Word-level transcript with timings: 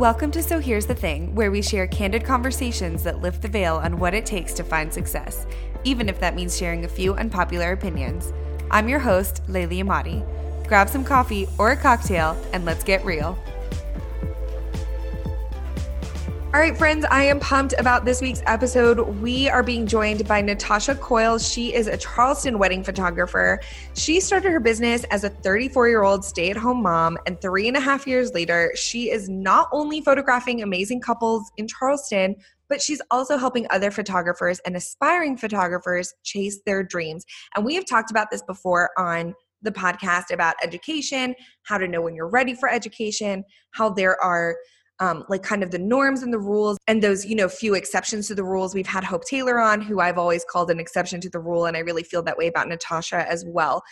Welcome 0.00 0.30
to 0.30 0.42
So 0.42 0.60
Here's 0.60 0.86
the 0.86 0.94
Thing, 0.94 1.34
where 1.34 1.50
we 1.50 1.60
share 1.60 1.86
candid 1.86 2.24
conversations 2.24 3.02
that 3.02 3.20
lift 3.20 3.42
the 3.42 3.48
veil 3.48 3.76
on 3.76 3.98
what 3.98 4.14
it 4.14 4.24
takes 4.24 4.54
to 4.54 4.64
find 4.64 4.90
success, 4.90 5.46
even 5.84 6.08
if 6.08 6.18
that 6.20 6.34
means 6.34 6.56
sharing 6.56 6.86
a 6.86 6.88
few 6.88 7.12
unpopular 7.16 7.72
opinions. 7.72 8.32
I'm 8.70 8.88
your 8.88 8.98
host, 8.98 9.42
Layli 9.46 9.84
Emadi. 9.84 10.26
Grab 10.66 10.88
some 10.88 11.04
coffee 11.04 11.46
or 11.58 11.72
a 11.72 11.76
cocktail 11.76 12.34
and 12.54 12.64
let's 12.64 12.82
get 12.82 13.04
real. 13.04 13.38
All 16.52 16.58
right, 16.58 16.76
friends, 16.76 17.06
I 17.12 17.22
am 17.22 17.38
pumped 17.38 17.74
about 17.78 18.04
this 18.04 18.20
week's 18.20 18.42
episode. 18.44 18.98
We 19.20 19.48
are 19.48 19.62
being 19.62 19.86
joined 19.86 20.26
by 20.26 20.40
Natasha 20.40 20.96
Coyle. 20.96 21.38
She 21.38 21.72
is 21.72 21.86
a 21.86 21.96
Charleston 21.96 22.58
wedding 22.58 22.82
photographer. 22.82 23.60
She 23.94 24.18
started 24.18 24.50
her 24.50 24.58
business 24.58 25.04
as 25.12 25.22
a 25.22 25.28
34 25.28 25.88
year 25.88 26.02
old 26.02 26.24
stay 26.24 26.50
at 26.50 26.56
home 26.56 26.82
mom, 26.82 27.18
and 27.24 27.40
three 27.40 27.68
and 27.68 27.76
a 27.76 27.80
half 27.80 28.04
years 28.04 28.34
later, 28.34 28.72
she 28.74 29.12
is 29.12 29.28
not 29.28 29.68
only 29.70 30.00
photographing 30.00 30.60
amazing 30.60 31.00
couples 31.00 31.52
in 31.56 31.68
Charleston, 31.68 32.34
but 32.68 32.82
she's 32.82 33.00
also 33.12 33.36
helping 33.36 33.68
other 33.70 33.92
photographers 33.92 34.58
and 34.66 34.74
aspiring 34.74 35.36
photographers 35.36 36.12
chase 36.24 36.58
their 36.66 36.82
dreams. 36.82 37.24
And 37.54 37.64
we 37.64 37.76
have 37.76 37.86
talked 37.86 38.10
about 38.10 38.26
this 38.32 38.42
before 38.42 38.90
on 38.98 39.36
the 39.62 39.70
podcast 39.70 40.32
about 40.32 40.56
education, 40.64 41.36
how 41.62 41.78
to 41.78 41.86
know 41.86 42.00
when 42.00 42.16
you're 42.16 42.28
ready 42.28 42.54
for 42.54 42.68
education, 42.68 43.44
how 43.70 43.90
there 43.90 44.20
are 44.20 44.56
um, 45.00 45.24
like 45.28 45.42
kind 45.42 45.62
of 45.62 45.70
the 45.70 45.78
norms 45.78 46.22
and 46.22 46.32
the 46.32 46.38
rules 46.38 46.78
and 46.86 47.02
those 47.02 47.24
you 47.24 47.34
know 47.34 47.48
few 47.48 47.74
exceptions 47.74 48.28
to 48.28 48.34
the 48.34 48.44
rules. 48.44 48.74
We've 48.74 48.86
had 48.86 49.04
hope 49.04 49.24
taylor 49.24 49.58
on 49.58 49.80
who 49.80 50.00
i've 50.00 50.18
always 50.18 50.44
called 50.44 50.70
an 50.70 50.80
exception 50.80 51.20
to 51.20 51.30
the 51.30 51.38
rule 51.38 51.66
and 51.66 51.76
i 51.76 51.80
really 51.80 52.02
feel 52.02 52.22
that 52.22 52.36
way 52.36 52.46
about 52.46 52.68
natasha 52.68 53.28
as 53.28 53.44
well 53.46 53.82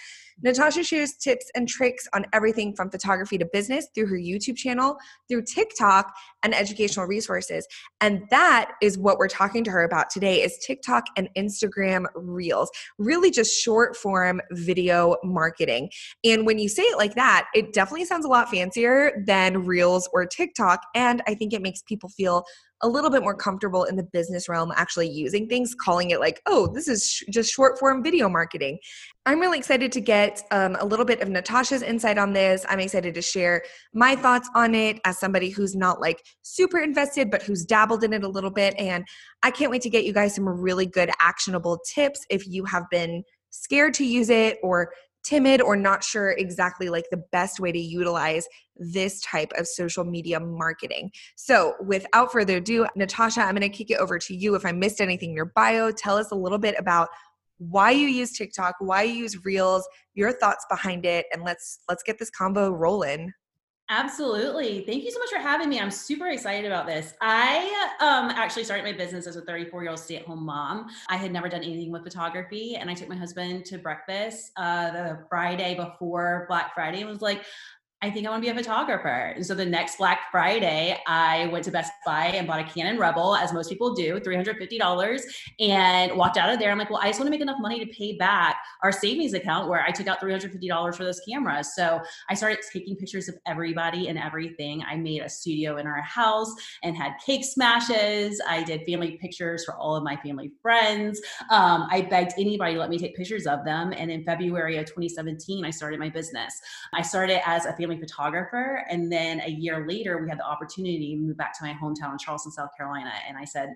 Natasha 0.42 0.84
shares 0.84 1.14
tips 1.14 1.50
and 1.54 1.68
tricks 1.68 2.06
on 2.12 2.24
everything 2.32 2.74
from 2.74 2.90
photography 2.90 3.38
to 3.38 3.46
business 3.52 3.88
through 3.94 4.06
her 4.06 4.16
YouTube 4.16 4.56
channel, 4.56 4.96
through 5.28 5.42
TikTok, 5.42 6.14
and 6.42 6.54
educational 6.54 7.06
resources. 7.06 7.66
And 8.00 8.22
that 8.30 8.72
is 8.80 8.98
what 8.98 9.18
we're 9.18 9.28
talking 9.28 9.64
to 9.64 9.70
her 9.70 9.84
about 9.84 10.10
today 10.10 10.42
is 10.42 10.58
TikTok 10.58 11.04
and 11.16 11.28
Instagram 11.36 12.06
Reels. 12.14 12.70
Really 12.98 13.30
just 13.30 13.60
short 13.60 13.96
form 13.96 14.40
video 14.52 15.16
marketing. 15.24 15.90
And 16.24 16.46
when 16.46 16.58
you 16.58 16.68
say 16.68 16.82
it 16.82 16.98
like 16.98 17.14
that, 17.14 17.46
it 17.54 17.72
definitely 17.72 18.04
sounds 18.04 18.24
a 18.24 18.28
lot 18.28 18.50
fancier 18.50 19.24
than 19.26 19.64
Reels 19.64 20.08
or 20.12 20.26
TikTok 20.26 20.82
and 20.94 21.22
I 21.26 21.34
think 21.34 21.52
it 21.52 21.62
makes 21.62 21.82
people 21.82 22.08
feel 22.08 22.44
a 22.82 22.88
little 22.88 23.10
bit 23.10 23.22
more 23.22 23.34
comfortable 23.34 23.84
in 23.84 23.96
the 23.96 24.02
business 24.02 24.48
realm 24.48 24.72
actually 24.76 25.08
using 25.08 25.48
things, 25.48 25.74
calling 25.74 26.10
it 26.10 26.20
like, 26.20 26.40
oh, 26.46 26.72
this 26.72 26.88
is 26.88 27.04
sh- 27.04 27.24
just 27.30 27.52
short 27.52 27.78
form 27.78 28.02
video 28.02 28.28
marketing. 28.28 28.78
I'm 29.26 29.40
really 29.40 29.58
excited 29.58 29.92
to 29.92 30.00
get 30.00 30.42
um, 30.50 30.76
a 30.80 30.86
little 30.86 31.04
bit 31.04 31.20
of 31.20 31.28
Natasha's 31.28 31.82
insight 31.82 32.18
on 32.18 32.32
this. 32.32 32.64
I'm 32.68 32.80
excited 32.80 33.14
to 33.14 33.22
share 33.22 33.62
my 33.92 34.16
thoughts 34.16 34.48
on 34.54 34.74
it 34.74 35.00
as 35.04 35.18
somebody 35.18 35.50
who's 35.50 35.74
not 35.74 36.00
like 36.00 36.24
super 36.42 36.78
invested, 36.78 37.30
but 37.30 37.42
who's 37.42 37.64
dabbled 37.64 38.04
in 38.04 38.12
it 38.12 38.22
a 38.22 38.28
little 38.28 38.50
bit. 38.50 38.74
And 38.78 39.04
I 39.42 39.50
can't 39.50 39.70
wait 39.70 39.82
to 39.82 39.90
get 39.90 40.04
you 40.04 40.12
guys 40.12 40.34
some 40.34 40.48
really 40.48 40.86
good 40.86 41.10
actionable 41.20 41.80
tips 41.94 42.24
if 42.30 42.46
you 42.46 42.64
have 42.64 42.84
been 42.90 43.24
scared 43.50 43.94
to 43.94 44.04
use 44.04 44.30
it 44.30 44.58
or 44.62 44.92
timid 45.28 45.60
or 45.60 45.76
not 45.76 46.02
sure 46.02 46.30
exactly 46.32 46.88
like 46.88 47.04
the 47.10 47.22
best 47.32 47.60
way 47.60 47.70
to 47.70 47.78
utilize 47.78 48.48
this 48.76 49.20
type 49.20 49.52
of 49.58 49.66
social 49.66 50.04
media 50.04 50.40
marketing. 50.40 51.10
So, 51.36 51.74
without 51.84 52.32
further 52.32 52.56
ado, 52.56 52.86
Natasha, 52.96 53.42
I'm 53.42 53.54
going 53.54 53.60
to 53.60 53.68
kick 53.68 53.90
it 53.90 53.98
over 53.98 54.18
to 54.18 54.34
you. 54.34 54.54
If 54.54 54.64
I 54.64 54.72
missed 54.72 55.00
anything 55.00 55.30
in 55.30 55.36
your 55.36 55.52
bio, 55.54 55.90
tell 55.90 56.16
us 56.16 56.30
a 56.30 56.34
little 56.34 56.58
bit 56.58 56.76
about 56.78 57.08
why 57.58 57.90
you 57.90 58.06
use 58.06 58.32
TikTok, 58.32 58.76
why 58.78 59.02
you 59.02 59.14
use 59.14 59.44
Reels, 59.44 59.86
your 60.14 60.32
thoughts 60.32 60.64
behind 60.70 61.04
it, 61.04 61.26
and 61.32 61.42
let's 61.42 61.80
let's 61.88 62.02
get 62.02 62.18
this 62.18 62.30
combo 62.30 62.70
rolling. 62.70 63.32
Absolutely. 63.90 64.84
Thank 64.86 65.04
you 65.04 65.10
so 65.10 65.18
much 65.18 65.30
for 65.30 65.38
having 65.38 65.70
me. 65.70 65.80
I'm 65.80 65.90
super 65.90 66.26
excited 66.26 66.66
about 66.66 66.86
this. 66.86 67.14
I 67.22 67.96
um, 68.00 68.28
actually 68.28 68.64
started 68.64 68.84
my 68.84 68.92
business 68.92 69.26
as 69.26 69.36
a 69.36 69.40
34 69.40 69.82
year 69.82 69.90
old 69.90 69.98
stay 69.98 70.16
at 70.16 70.26
home 70.26 70.44
mom. 70.44 70.88
I 71.08 71.16
had 71.16 71.32
never 71.32 71.48
done 71.48 71.62
anything 71.62 71.90
with 71.90 72.04
photography, 72.04 72.76
and 72.76 72.90
I 72.90 72.94
took 72.94 73.08
my 73.08 73.16
husband 73.16 73.64
to 73.66 73.78
breakfast 73.78 74.52
uh, 74.58 74.90
the 74.90 75.24
Friday 75.30 75.74
before 75.74 76.44
Black 76.48 76.74
Friday 76.74 77.00
and 77.00 77.08
was 77.08 77.22
like, 77.22 77.44
I 78.00 78.10
think 78.10 78.28
I 78.28 78.30
want 78.30 78.44
to 78.44 78.46
be 78.46 78.56
a 78.56 78.62
photographer. 78.62 79.08
And 79.08 79.44
so 79.44 79.56
the 79.56 79.64
next 79.64 79.98
Black 79.98 80.30
Friday, 80.30 80.96
I 81.08 81.46
went 81.46 81.64
to 81.64 81.72
Best 81.72 81.90
Buy 82.06 82.26
and 82.26 82.46
bought 82.46 82.60
a 82.60 82.64
Canon 82.64 82.96
Rebel, 82.96 83.34
as 83.34 83.52
most 83.52 83.68
people 83.68 83.92
do, 83.92 84.20
$350, 84.20 85.20
and 85.58 86.16
walked 86.16 86.36
out 86.36 86.48
of 86.48 86.60
there. 86.60 86.70
I'm 86.70 86.78
like, 86.78 86.90
well, 86.90 87.00
I 87.02 87.08
just 87.08 87.18
want 87.18 87.26
to 87.26 87.30
make 87.32 87.40
enough 87.40 87.58
money 87.58 87.84
to 87.84 87.92
pay 87.92 88.16
back 88.16 88.56
our 88.84 88.92
savings 88.92 89.34
account 89.34 89.68
where 89.68 89.82
I 89.82 89.90
took 89.90 90.06
out 90.06 90.20
$350 90.20 90.94
for 90.94 91.04
this 91.04 91.20
camera. 91.28 91.64
So 91.64 92.00
I 92.30 92.34
started 92.34 92.60
taking 92.72 92.94
pictures 92.94 93.28
of 93.28 93.34
everybody 93.48 94.06
and 94.06 94.16
everything. 94.16 94.84
I 94.88 94.94
made 94.94 95.22
a 95.22 95.28
studio 95.28 95.78
in 95.78 95.88
our 95.88 96.00
house 96.02 96.54
and 96.84 96.96
had 96.96 97.14
cake 97.26 97.44
smashes. 97.44 98.40
I 98.48 98.62
did 98.62 98.82
family 98.86 99.18
pictures 99.20 99.64
for 99.64 99.76
all 99.76 99.96
of 99.96 100.04
my 100.04 100.14
family 100.18 100.52
friends. 100.62 101.20
Um, 101.50 101.88
I 101.90 102.02
begged 102.02 102.34
anybody 102.38 102.74
to 102.74 102.78
let 102.78 102.90
me 102.90 102.98
take 102.98 103.16
pictures 103.16 103.48
of 103.48 103.64
them. 103.64 103.92
And 103.96 104.08
in 104.08 104.22
February 104.22 104.76
of 104.76 104.86
2017, 104.86 105.64
I 105.64 105.70
started 105.70 105.98
my 105.98 106.10
business. 106.10 106.60
I 106.94 107.02
started 107.02 107.40
as 107.44 107.66
a 107.66 107.72
family 107.72 107.87
family 107.88 108.00
photographer. 108.00 108.84
And 108.88 109.10
then 109.10 109.40
a 109.40 109.50
year 109.50 109.86
later, 109.86 110.22
we 110.22 110.28
had 110.28 110.38
the 110.38 110.46
opportunity 110.46 111.14
to 111.14 111.20
move 111.20 111.36
back 111.36 111.58
to 111.58 111.64
my 111.64 111.72
hometown 111.72 112.12
in 112.12 112.18
Charleston, 112.18 112.52
South 112.52 112.70
Carolina. 112.76 113.12
And 113.26 113.36
I 113.36 113.44
said, 113.44 113.70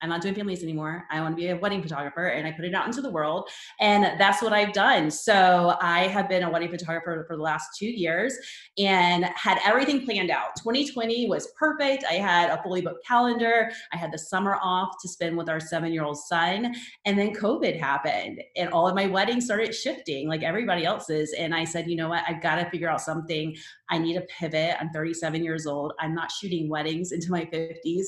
I'm 0.00 0.08
not 0.08 0.20
doing 0.20 0.34
families 0.34 0.62
anymore. 0.62 1.04
I 1.10 1.20
want 1.20 1.32
to 1.32 1.36
be 1.36 1.48
a 1.48 1.56
wedding 1.56 1.82
photographer. 1.82 2.26
And 2.26 2.46
I 2.46 2.52
put 2.52 2.64
it 2.64 2.74
out 2.74 2.86
into 2.86 3.02
the 3.02 3.10
world. 3.10 3.48
And 3.80 4.18
that's 4.18 4.42
what 4.42 4.52
I've 4.52 4.72
done. 4.72 5.10
So 5.10 5.76
I 5.80 6.06
have 6.06 6.28
been 6.28 6.44
a 6.44 6.50
wedding 6.50 6.70
photographer 6.70 7.24
for 7.26 7.36
the 7.36 7.42
last 7.42 7.70
two 7.76 7.86
years 7.86 8.36
and 8.76 9.24
had 9.24 9.58
everything 9.64 10.04
planned 10.04 10.30
out. 10.30 10.56
2020 10.56 11.28
was 11.28 11.48
perfect. 11.58 12.04
I 12.08 12.14
had 12.14 12.50
a 12.50 12.62
fully 12.62 12.80
booked 12.80 13.04
calendar. 13.06 13.70
I 13.92 13.96
had 13.96 14.12
the 14.12 14.18
summer 14.18 14.58
off 14.62 14.96
to 15.02 15.08
spend 15.08 15.36
with 15.36 15.48
our 15.48 15.60
seven 15.60 15.92
year 15.92 16.04
old 16.04 16.18
son. 16.18 16.74
And 17.04 17.18
then 17.18 17.34
COVID 17.34 17.78
happened 17.78 18.40
and 18.56 18.70
all 18.70 18.86
of 18.86 18.94
my 18.94 19.06
weddings 19.06 19.46
started 19.46 19.74
shifting 19.74 20.28
like 20.28 20.42
everybody 20.42 20.84
else's. 20.84 21.34
And 21.36 21.54
I 21.54 21.64
said, 21.64 21.88
you 21.88 21.96
know 21.96 22.08
what? 22.08 22.22
I've 22.28 22.42
got 22.42 22.56
to 22.56 22.70
figure 22.70 22.88
out 22.88 23.00
something. 23.00 23.56
I 23.90 23.98
need 23.98 24.16
a 24.16 24.22
pivot. 24.22 24.76
I'm 24.80 24.90
37 24.90 25.42
years 25.42 25.66
old. 25.66 25.92
I'm 25.98 26.14
not 26.14 26.30
shooting 26.30 26.68
weddings 26.68 27.12
into 27.12 27.30
my 27.30 27.44
50s. 27.46 28.06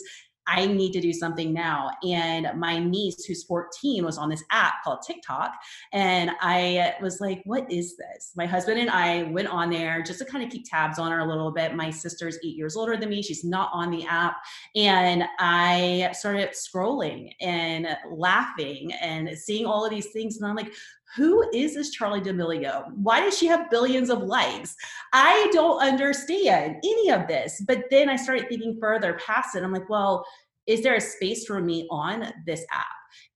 I 0.50 0.66
need 0.66 0.92
to 0.92 1.00
do 1.00 1.12
something 1.12 1.52
now. 1.52 1.90
And 2.02 2.48
my 2.58 2.78
niece, 2.78 3.24
who's 3.24 3.44
14, 3.44 4.04
was 4.04 4.18
on 4.18 4.28
this 4.28 4.42
app 4.50 4.82
called 4.82 5.02
TikTok. 5.06 5.54
And 5.92 6.32
I 6.40 6.94
was 7.00 7.20
like, 7.20 7.42
what 7.44 7.70
is 7.70 7.96
this? 7.96 8.32
My 8.36 8.46
husband 8.46 8.80
and 8.80 8.90
I 8.90 9.24
went 9.24 9.48
on 9.48 9.70
there 9.70 10.02
just 10.02 10.18
to 10.18 10.24
kind 10.24 10.42
of 10.42 10.50
keep 10.50 10.68
tabs 10.68 10.98
on 10.98 11.12
her 11.12 11.20
a 11.20 11.26
little 11.26 11.52
bit. 11.52 11.76
My 11.76 11.90
sister's 11.90 12.36
eight 12.44 12.56
years 12.56 12.76
older 12.76 12.96
than 12.96 13.10
me. 13.10 13.22
She's 13.22 13.44
not 13.44 13.70
on 13.72 13.90
the 13.90 14.04
app. 14.06 14.36
And 14.74 15.24
I 15.38 16.10
started 16.12 16.50
scrolling 16.50 17.32
and 17.40 17.86
laughing 18.10 18.92
and 18.94 19.30
seeing 19.38 19.66
all 19.66 19.84
of 19.84 19.90
these 19.90 20.10
things. 20.10 20.36
And 20.36 20.46
I'm 20.46 20.56
like, 20.56 20.72
who 21.16 21.48
is 21.53 21.75
this 21.75 21.97
Charli 21.97 22.22
D'Amelio? 22.22 22.93
Why 22.94 23.21
does 23.21 23.37
she 23.37 23.47
have 23.47 23.71
billions 23.71 24.10
of 24.10 24.22
likes? 24.22 24.76
I 25.12 25.50
don't 25.53 25.82
understand 25.82 26.76
any 26.84 27.10
of 27.10 27.26
this. 27.26 27.62
But 27.66 27.84
then 27.91 28.09
I 28.09 28.16
started 28.16 28.48
thinking 28.48 28.78
further 28.81 29.19
past 29.25 29.56
it. 29.56 29.62
I'm 29.62 29.72
like, 29.72 29.88
well, 29.88 30.25
is 30.66 30.82
there 30.82 30.94
a 30.94 31.00
space 31.00 31.47
for 31.47 31.60
me 31.60 31.88
on 31.91 32.32
this 32.47 32.65
app? 32.71 32.87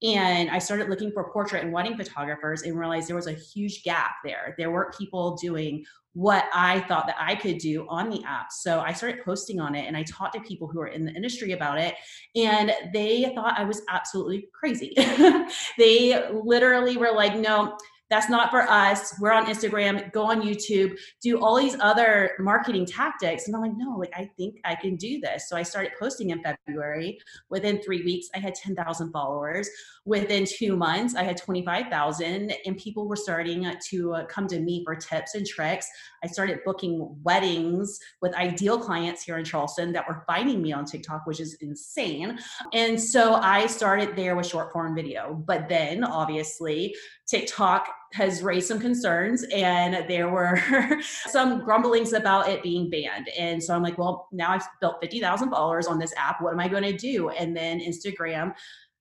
And 0.02 0.50
I 0.50 0.58
started 0.58 0.88
looking 0.88 1.10
for 1.10 1.32
portrait 1.32 1.64
and 1.64 1.72
wedding 1.72 1.96
photographers 1.96 2.62
and 2.62 2.78
realized 2.78 3.08
there 3.08 3.16
was 3.16 3.26
a 3.26 3.32
huge 3.32 3.82
gap 3.82 4.12
there. 4.24 4.54
There 4.56 4.70
weren't 4.70 4.96
people 4.96 5.36
doing 5.36 5.84
what 6.14 6.44
I 6.54 6.80
thought 6.80 7.06
that 7.06 7.16
I 7.18 7.34
could 7.34 7.58
do 7.58 7.86
on 7.88 8.08
the 8.08 8.22
app. 8.24 8.52
So 8.52 8.80
I 8.80 8.92
started 8.92 9.24
posting 9.24 9.60
on 9.60 9.74
it 9.74 9.86
and 9.86 9.96
I 9.96 10.04
talked 10.04 10.34
to 10.34 10.40
people 10.40 10.68
who 10.68 10.80
are 10.80 10.86
in 10.86 11.04
the 11.04 11.12
industry 11.12 11.52
about 11.52 11.78
it 11.78 11.94
and 12.36 12.72
they 12.92 13.32
thought 13.34 13.58
I 13.58 13.64
was 13.64 13.82
absolutely 13.88 14.48
crazy. 14.52 14.94
they 15.78 16.30
literally 16.32 16.96
were 16.96 17.12
like, 17.12 17.36
no, 17.36 17.76
that's 18.10 18.28
not 18.28 18.50
for 18.50 18.62
us. 18.62 19.14
We're 19.20 19.32
on 19.32 19.46
Instagram, 19.46 20.12
go 20.12 20.24
on 20.24 20.42
YouTube, 20.42 20.98
do 21.22 21.42
all 21.42 21.56
these 21.56 21.76
other 21.80 22.32
marketing 22.38 22.86
tactics. 22.86 23.46
And 23.46 23.56
I'm 23.56 23.62
like, 23.62 23.72
no, 23.76 23.96
like 23.96 24.12
I 24.14 24.30
think 24.36 24.60
I 24.64 24.74
can 24.74 24.96
do 24.96 25.20
this. 25.20 25.48
So 25.48 25.56
I 25.56 25.62
started 25.62 25.92
posting 25.98 26.30
in 26.30 26.42
February. 26.42 27.18
Within 27.48 27.80
three 27.82 28.04
weeks, 28.04 28.28
I 28.34 28.38
had 28.38 28.54
10,000 28.54 29.10
followers. 29.10 29.68
Within 30.04 30.44
two 30.46 30.76
months, 30.76 31.14
I 31.14 31.22
had 31.22 31.38
25,000, 31.38 32.52
and 32.66 32.76
people 32.76 33.08
were 33.08 33.16
starting 33.16 33.72
to 33.90 34.14
uh, 34.14 34.26
come 34.26 34.46
to 34.48 34.60
me 34.60 34.82
for 34.84 34.94
tips 34.94 35.34
and 35.34 35.46
tricks. 35.46 35.88
I 36.22 36.26
started 36.26 36.60
booking 36.64 37.16
weddings 37.22 37.98
with 38.20 38.34
ideal 38.34 38.78
clients 38.78 39.22
here 39.22 39.38
in 39.38 39.44
Charleston 39.44 39.92
that 39.92 40.06
were 40.06 40.22
finding 40.26 40.60
me 40.60 40.72
on 40.72 40.84
TikTok, 40.84 41.26
which 41.26 41.40
is 41.40 41.54
insane. 41.62 42.38
And 42.74 43.00
so 43.00 43.34
I 43.34 43.66
started 43.66 44.14
there 44.14 44.36
with 44.36 44.46
short 44.46 44.72
form 44.72 44.94
video. 44.94 45.42
But 45.46 45.68
then 45.68 46.04
obviously, 46.04 46.94
TikTok 47.26 47.88
has 48.12 48.42
raised 48.42 48.68
some 48.68 48.78
concerns 48.78 49.44
and 49.54 50.08
there 50.08 50.28
were 50.28 50.60
some 51.02 51.64
grumblings 51.64 52.12
about 52.12 52.48
it 52.48 52.62
being 52.62 52.88
banned. 52.90 53.28
And 53.38 53.62
so 53.62 53.74
I'm 53.74 53.82
like, 53.82 53.98
well, 53.98 54.28
now 54.32 54.50
I've 54.50 54.66
built 54.80 54.96
50,000 55.00 55.50
followers 55.50 55.86
on 55.86 55.98
this 55.98 56.14
app. 56.16 56.40
What 56.40 56.52
am 56.52 56.60
I 56.60 56.68
going 56.68 56.84
to 56.84 56.96
do? 56.96 57.30
And 57.30 57.56
then 57.56 57.80
Instagram 57.80 58.54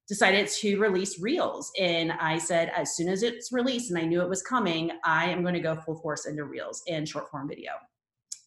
decided 0.07 0.47
to 0.47 0.79
release 0.79 1.19
Reels. 1.19 1.71
And 1.79 2.11
I 2.13 2.37
said, 2.37 2.71
as 2.75 2.95
soon 2.95 3.09
as 3.09 3.23
it's 3.23 3.51
released 3.51 3.89
and 3.89 3.99
I 3.99 4.05
knew 4.05 4.21
it 4.21 4.29
was 4.29 4.41
coming, 4.41 4.91
I 5.03 5.29
am 5.29 5.41
going 5.41 5.53
to 5.53 5.59
go 5.59 5.75
full 5.75 5.97
force 5.99 6.25
into 6.25 6.43
Reels 6.45 6.83
and 6.87 7.07
short 7.07 7.29
form 7.29 7.47
video. 7.47 7.71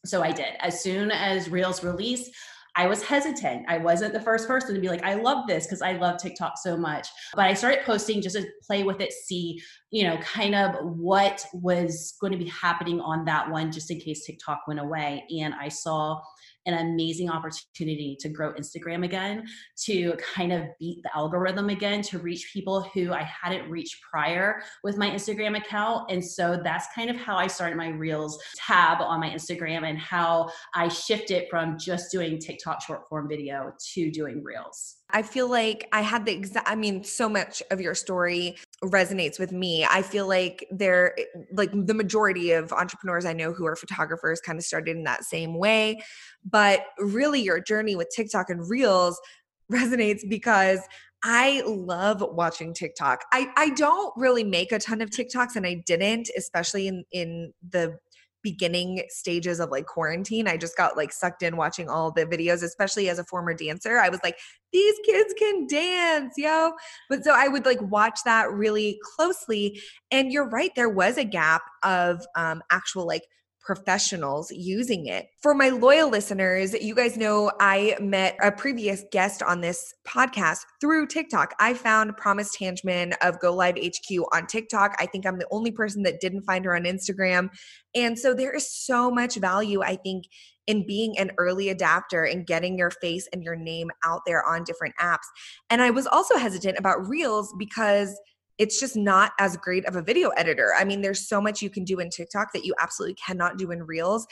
So 0.05 0.23
I 0.23 0.33
did. 0.33 0.55
As 0.61 0.83
soon 0.83 1.11
as 1.11 1.49
Reels 1.49 1.83
released, 1.83 2.31
I 2.77 2.87
was 2.87 3.03
hesitant. 3.03 3.65
I 3.69 3.79
wasn't 3.79 4.13
the 4.13 4.21
first 4.21 4.47
person 4.47 4.75
to 4.75 4.81
be 4.81 4.89
like, 4.89 5.03
I 5.03 5.15
love 5.15 5.47
this 5.47 5.67
because 5.67 5.81
I 5.81 5.93
love 5.93 6.19
TikTok 6.19 6.59
so 6.59 6.77
much. 6.77 7.09
But 7.35 7.47
I 7.47 7.55
started 7.55 7.85
posting 7.85 8.21
just 8.21 8.37
to 8.37 8.47
play 8.67 8.83
with 8.83 9.01
it, 9.01 9.13
see, 9.13 9.61
you 9.91 10.05
know, 10.05 10.19
kind 10.19 10.55
of 10.55 10.75
what 10.83 11.45
was 11.55 12.15
going 12.21 12.33
to 12.33 12.39
be 12.39 12.51
happening 12.51 13.01
on 13.01 13.25
that 13.25 13.51
one, 13.51 13.73
just 13.73 13.91
in 13.91 13.99
case 13.99 14.27
TikTok 14.27 14.63
went 14.69 14.81
away. 14.81 15.25
And 15.41 15.55
I 15.55 15.69
saw 15.69 16.21
an 16.67 16.75
amazing 16.75 17.31
opportunity 17.31 18.17
to 18.21 18.29
grow 18.29 18.53
Instagram 18.55 19.05
again, 19.05 19.45
to 19.85 20.15
kind 20.35 20.53
of 20.53 20.65
beat 20.79 21.03
the 21.03 21.17
algorithm 21.17 21.71
again, 21.71 22.03
to 22.03 22.19
reach 22.19 22.51
people 22.53 22.83
who 22.95 23.13
I 23.13 23.23
hadn't 23.23 23.71
reached 23.71 24.01
prior 24.03 24.63
with 24.83 24.99
my 24.99 25.09
Instagram 25.11 25.57
account. 25.57 26.11
And 26.11 26.25
so 26.25 26.61
that's 26.63 26.87
kind 26.95 27.09
of 27.09 27.17
how 27.17 27.37
I 27.37 27.47
started 27.47 27.77
my 27.77 27.89
Reels 27.89 28.39
tab 28.57 29.01
on 29.01 29.21
my 29.21 29.31
Instagram 29.31 29.89
and 29.89 29.99
how 29.99 30.51
I 30.75 30.89
shifted 30.89 31.47
from 31.49 31.79
just 31.79 32.11
doing 32.11 32.39
TikTok 32.39 32.83
short 32.83 33.09
form 33.09 33.29
video 33.29 33.73
to 33.95 34.11
doing 34.11 34.43
Reels. 34.43 34.97
I 35.11 35.23
feel 35.23 35.49
like 35.49 35.89
I 35.93 36.01
had 36.01 36.27
the 36.27 36.33
exact, 36.33 36.69
I 36.69 36.75
mean, 36.75 37.05
so 37.05 37.29
much 37.29 37.63
of 37.71 37.81
your 37.81 37.95
story 37.95 38.57
resonates 38.85 39.39
with 39.39 39.53
me. 39.53 39.85
I 39.85 40.03
feel 40.03 40.29
like 40.29 40.67
they're 40.71 41.19
eh, 41.19 41.25
like 41.53 41.71
the 41.73 41.95
majority 41.95 42.53
of 42.53 42.73
entrepreneurs 42.73 43.25
I 43.25 43.33
know 43.33 43.53
who 43.53 43.67
are 43.67 43.77
photographers 43.77 44.41
kind 44.41 44.59
of 44.59 44.65
started 44.65 44.97
in 44.97 45.05
that 45.05 45.25
same 45.25 45.59
way. 45.59 46.03
But 46.45 46.85
really, 46.99 47.41
your 47.41 47.61
journey 47.61 47.97
with 47.97 48.13
TikTok 48.15 48.51
and 48.51 48.69
Reels 48.69 49.21
resonates 49.73 50.21
because 50.29 50.81
I 51.25 51.63
love 51.67 52.23
watching 52.23 52.73
TikTok. 52.73 53.23
I, 53.33 53.51
I 53.57 53.71
don't 53.71 54.13
really 54.17 54.45
make 54.45 54.71
a 54.71 54.79
ton 54.79 55.01
of 55.01 55.11
TikToks 55.11 55.57
and 55.57 55.67
I 55.67 55.83
didn't, 55.87 56.29
especially 56.37 56.87
in, 56.87 57.05
in 57.11 57.53
the 57.69 57.99
beginning 58.47 59.03
stages 59.09 59.59
of 59.59 59.71
like 59.73 59.87
quarantine. 59.87 60.47
I 60.47 60.57
just 60.57 60.77
got 60.77 60.97
like 60.97 61.13
sucked 61.13 61.43
in 61.43 61.57
watching 61.57 61.89
all 61.89 62.13
the 62.13 62.25
videos, 62.25 62.63
especially 62.63 63.09
as 63.09 63.19
a 63.19 63.25
former 63.25 63.53
dancer. 63.55 63.99
I 63.99 64.09
was 64.09 64.21
like, 64.23 64.39
these 64.73 64.95
kids 65.05 65.35
can 65.37 65.67
dance, 65.67 66.35
yo. 66.37 66.75
But 67.11 67.25
so 67.25 67.33
I 67.35 67.49
would 67.49 67.67
like 67.67 67.83
watch 67.83 68.21
that 68.25 68.53
really 68.53 69.01
closely. 69.03 69.81
And 70.13 70.31
you're 70.31 70.49
right, 70.49 70.71
there 70.77 70.89
was 70.89 71.19
a 71.19 71.25
gap 71.25 71.63
of 71.83 72.25
um, 72.37 72.63
actual 72.71 73.05
like 73.05 73.25
professionals 73.67 74.51
using 74.53 75.07
it. 75.07 75.27
For 75.43 75.53
my 75.53 75.71
loyal 75.71 76.09
listeners, 76.09 76.73
you 76.73 76.95
guys 76.95 77.17
know 77.17 77.51
I 77.61 77.97
met 78.01 78.37
a 78.41 78.53
previous 78.53 79.03
guest 79.11 79.43
on 79.43 79.61
this 79.61 79.93
podcast 80.07 80.61
through 80.81 81.09
TikTok. 81.09 81.53
I 81.59 81.75
found 81.75 82.17
Promise 82.17 82.57
Tangeman 82.57 83.15
of 83.23 83.41
Go 83.41 83.53
Live 83.53 83.77
HQ 83.77 84.25
on 84.33 84.47
TikTok. 84.47 84.95
I 85.01 85.07
think 85.07 85.27
I'm 85.27 85.39
the 85.39 85.49
only 85.51 85.73
person 85.73 86.05
that 86.05 86.21
didn't 86.21 86.43
find 86.43 86.65
her 86.65 86.77
on 86.77 86.85
Instagram. 86.85 87.49
And 87.95 88.17
so 88.17 88.33
there 88.33 88.55
is 88.55 88.73
so 88.73 89.11
much 89.11 89.35
value, 89.35 89.83
I 89.83 89.97
think, 89.97 90.27
in 90.69 90.87
being 90.87 91.19
an 91.19 91.33
early 91.37 91.69
adapter 91.69 92.25
and 92.25 92.47
getting 92.47 92.79
your 92.79 92.91
face 92.91 93.29
and 93.33 93.43
your 93.43 93.57
name 93.57 93.91
out 94.05 94.21
there 94.27 94.45
on 94.49 94.63
different 94.65 94.95
apps. 95.01 95.27
And 95.71 95.83
I 95.83 95.91
was 95.91 96.07
also 96.07 96.37
hesitant 96.37 96.79
about 96.79 97.09
Reels 97.09 97.53
because 97.59 98.17
it's 98.59 98.81
just 98.81 98.97
not 98.97 99.33
as 99.39 99.57
great 99.57 99.85
of 99.87 99.97
a 99.97 100.03
video 100.03 100.31
editor. 100.31 100.73
I 100.77 100.85
mean, 100.85 101.03
there's 101.03 101.29
so 101.29 101.41
much 101.41 101.63
you 101.63 101.71
can 101.71 101.85
do 101.85 101.99
in 101.99 102.11
TikTok 102.11 102.53
that 102.53 102.65
you 102.65 102.75
absolutely 102.81 103.15
cannot 103.15 103.59
do 103.59 103.71
in 103.71 103.83
Reels. 103.83 104.27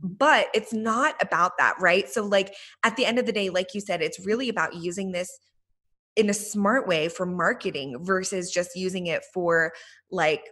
But 0.00 0.48
it's 0.54 0.72
not 0.72 1.14
about 1.22 1.52
that, 1.58 1.76
right? 1.80 2.08
So, 2.08 2.24
like, 2.24 2.54
at 2.82 2.96
the 2.96 3.06
end 3.06 3.18
of 3.18 3.26
the 3.26 3.32
day, 3.32 3.48
like 3.48 3.74
you 3.74 3.80
said, 3.80 4.02
it's 4.02 4.26
really 4.26 4.48
about 4.48 4.74
using 4.74 5.12
this 5.12 5.30
in 6.16 6.30
a 6.30 6.34
smart 6.34 6.86
way 6.86 7.08
for 7.08 7.26
marketing 7.26 7.96
versus 8.00 8.50
just 8.50 8.70
using 8.76 9.06
it 9.06 9.22
for 9.32 9.72
like 10.10 10.44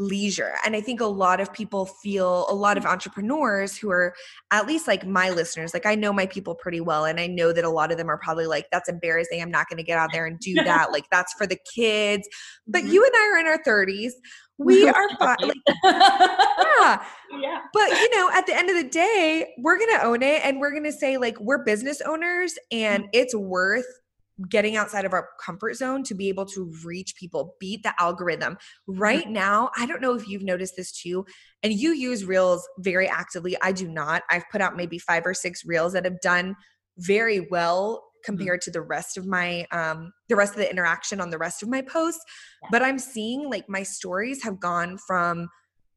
leisure. 0.00 0.54
And 0.64 0.74
I 0.74 0.80
think 0.80 1.00
a 1.00 1.06
lot 1.06 1.40
of 1.40 1.52
people 1.52 1.84
feel, 1.84 2.46
a 2.48 2.54
lot 2.54 2.78
of 2.78 2.86
entrepreneurs 2.86 3.76
who 3.76 3.90
are 3.90 4.14
at 4.50 4.66
least 4.66 4.88
like 4.88 5.06
my 5.06 5.30
listeners, 5.30 5.74
like 5.74 5.84
I 5.86 5.94
know 5.94 6.12
my 6.12 6.26
people 6.26 6.54
pretty 6.54 6.80
well. 6.80 7.04
And 7.04 7.20
I 7.20 7.26
know 7.26 7.52
that 7.52 7.64
a 7.64 7.68
lot 7.68 7.92
of 7.92 7.98
them 7.98 8.08
are 8.08 8.18
probably 8.18 8.46
like, 8.46 8.66
that's 8.72 8.88
embarrassing. 8.88 9.42
I'm 9.42 9.50
not 9.50 9.68
going 9.68 9.76
to 9.76 9.84
get 9.84 9.98
out 9.98 10.10
there 10.12 10.26
and 10.26 10.38
do 10.40 10.54
that. 10.54 10.90
like 10.90 11.04
that's 11.10 11.34
for 11.34 11.46
the 11.46 11.58
kids. 11.74 12.26
But 12.66 12.82
mm-hmm. 12.82 12.92
you 12.92 13.04
and 13.04 13.12
I 13.14 13.32
are 13.34 13.38
in 13.38 13.46
our 13.46 13.62
30s. 13.62 14.12
We 14.62 14.86
are 14.86 15.08
fine. 15.18 15.36
Like, 15.40 15.56
yeah. 15.84 17.02
yeah. 17.40 17.58
But 17.72 17.88
you 17.92 18.14
know, 18.14 18.30
at 18.34 18.46
the 18.46 18.54
end 18.54 18.68
of 18.68 18.76
the 18.76 18.84
day, 18.84 19.54
we're 19.56 19.78
going 19.78 19.98
to 19.98 20.04
own 20.04 20.22
it 20.22 20.44
and 20.44 20.60
we're 20.60 20.72
going 20.72 20.84
to 20.84 20.92
say, 20.92 21.16
like, 21.16 21.40
we're 21.40 21.64
business 21.64 22.02
owners 22.02 22.58
and 22.70 23.04
mm-hmm. 23.04 23.10
it's 23.14 23.34
worth 23.34 23.86
getting 24.48 24.76
outside 24.76 25.04
of 25.04 25.12
our 25.12 25.28
comfort 25.44 25.74
zone 25.74 26.02
to 26.04 26.14
be 26.14 26.28
able 26.28 26.46
to 26.46 26.72
reach 26.84 27.14
people, 27.16 27.56
beat 27.60 27.82
the 27.82 27.94
algorithm. 28.00 28.56
Right 28.86 29.24
mm-hmm. 29.24 29.32
now, 29.32 29.70
I 29.76 29.86
don't 29.86 30.00
know 30.00 30.14
if 30.14 30.28
you've 30.28 30.42
noticed 30.42 30.74
this 30.76 30.92
too, 30.92 31.26
and 31.62 31.72
you 31.72 31.92
use 31.92 32.24
Reels 32.24 32.66
very 32.78 33.08
actively. 33.08 33.56
I 33.62 33.72
do 33.72 33.88
not. 33.88 34.22
I've 34.30 34.48
put 34.50 34.60
out 34.60 34.76
maybe 34.76 34.98
five 34.98 35.26
or 35.26 35.34
six 35.34 35.64
Reels 35.64 35.92
that 35.92 36.04
have 36.04 36.20
done 36.20 36.56
very 36.98 37.46
well 37.50 37.96
mm-hmm. 37.96 38.24
compared 38.24 38.60
to 38.62 38.70
the 38.70 38.82
rest 38.82 39.16
of 39.16 39.26
my 39.26 39.66
um 39.72 40.12
the 40.28 40.36
rest 40.36 40.52
of 40.52 40.58
the 40.58 40.70
interaction 40.70 41.20
on 41.20 41.30
the 41.30 41.38
rest 41.38 41.62
of 41.62 41.68
my 41.68 41.80
posts 41.80 42.22
but 42.70 42.82
i'm 42.82 42.98
seeing 42.98 43.48
like 43.48 43.68
my 43.68 43.82
stories 43.82 44.42
have 44.42 44.60
gone 44.60 44.98
from 45.06 45.48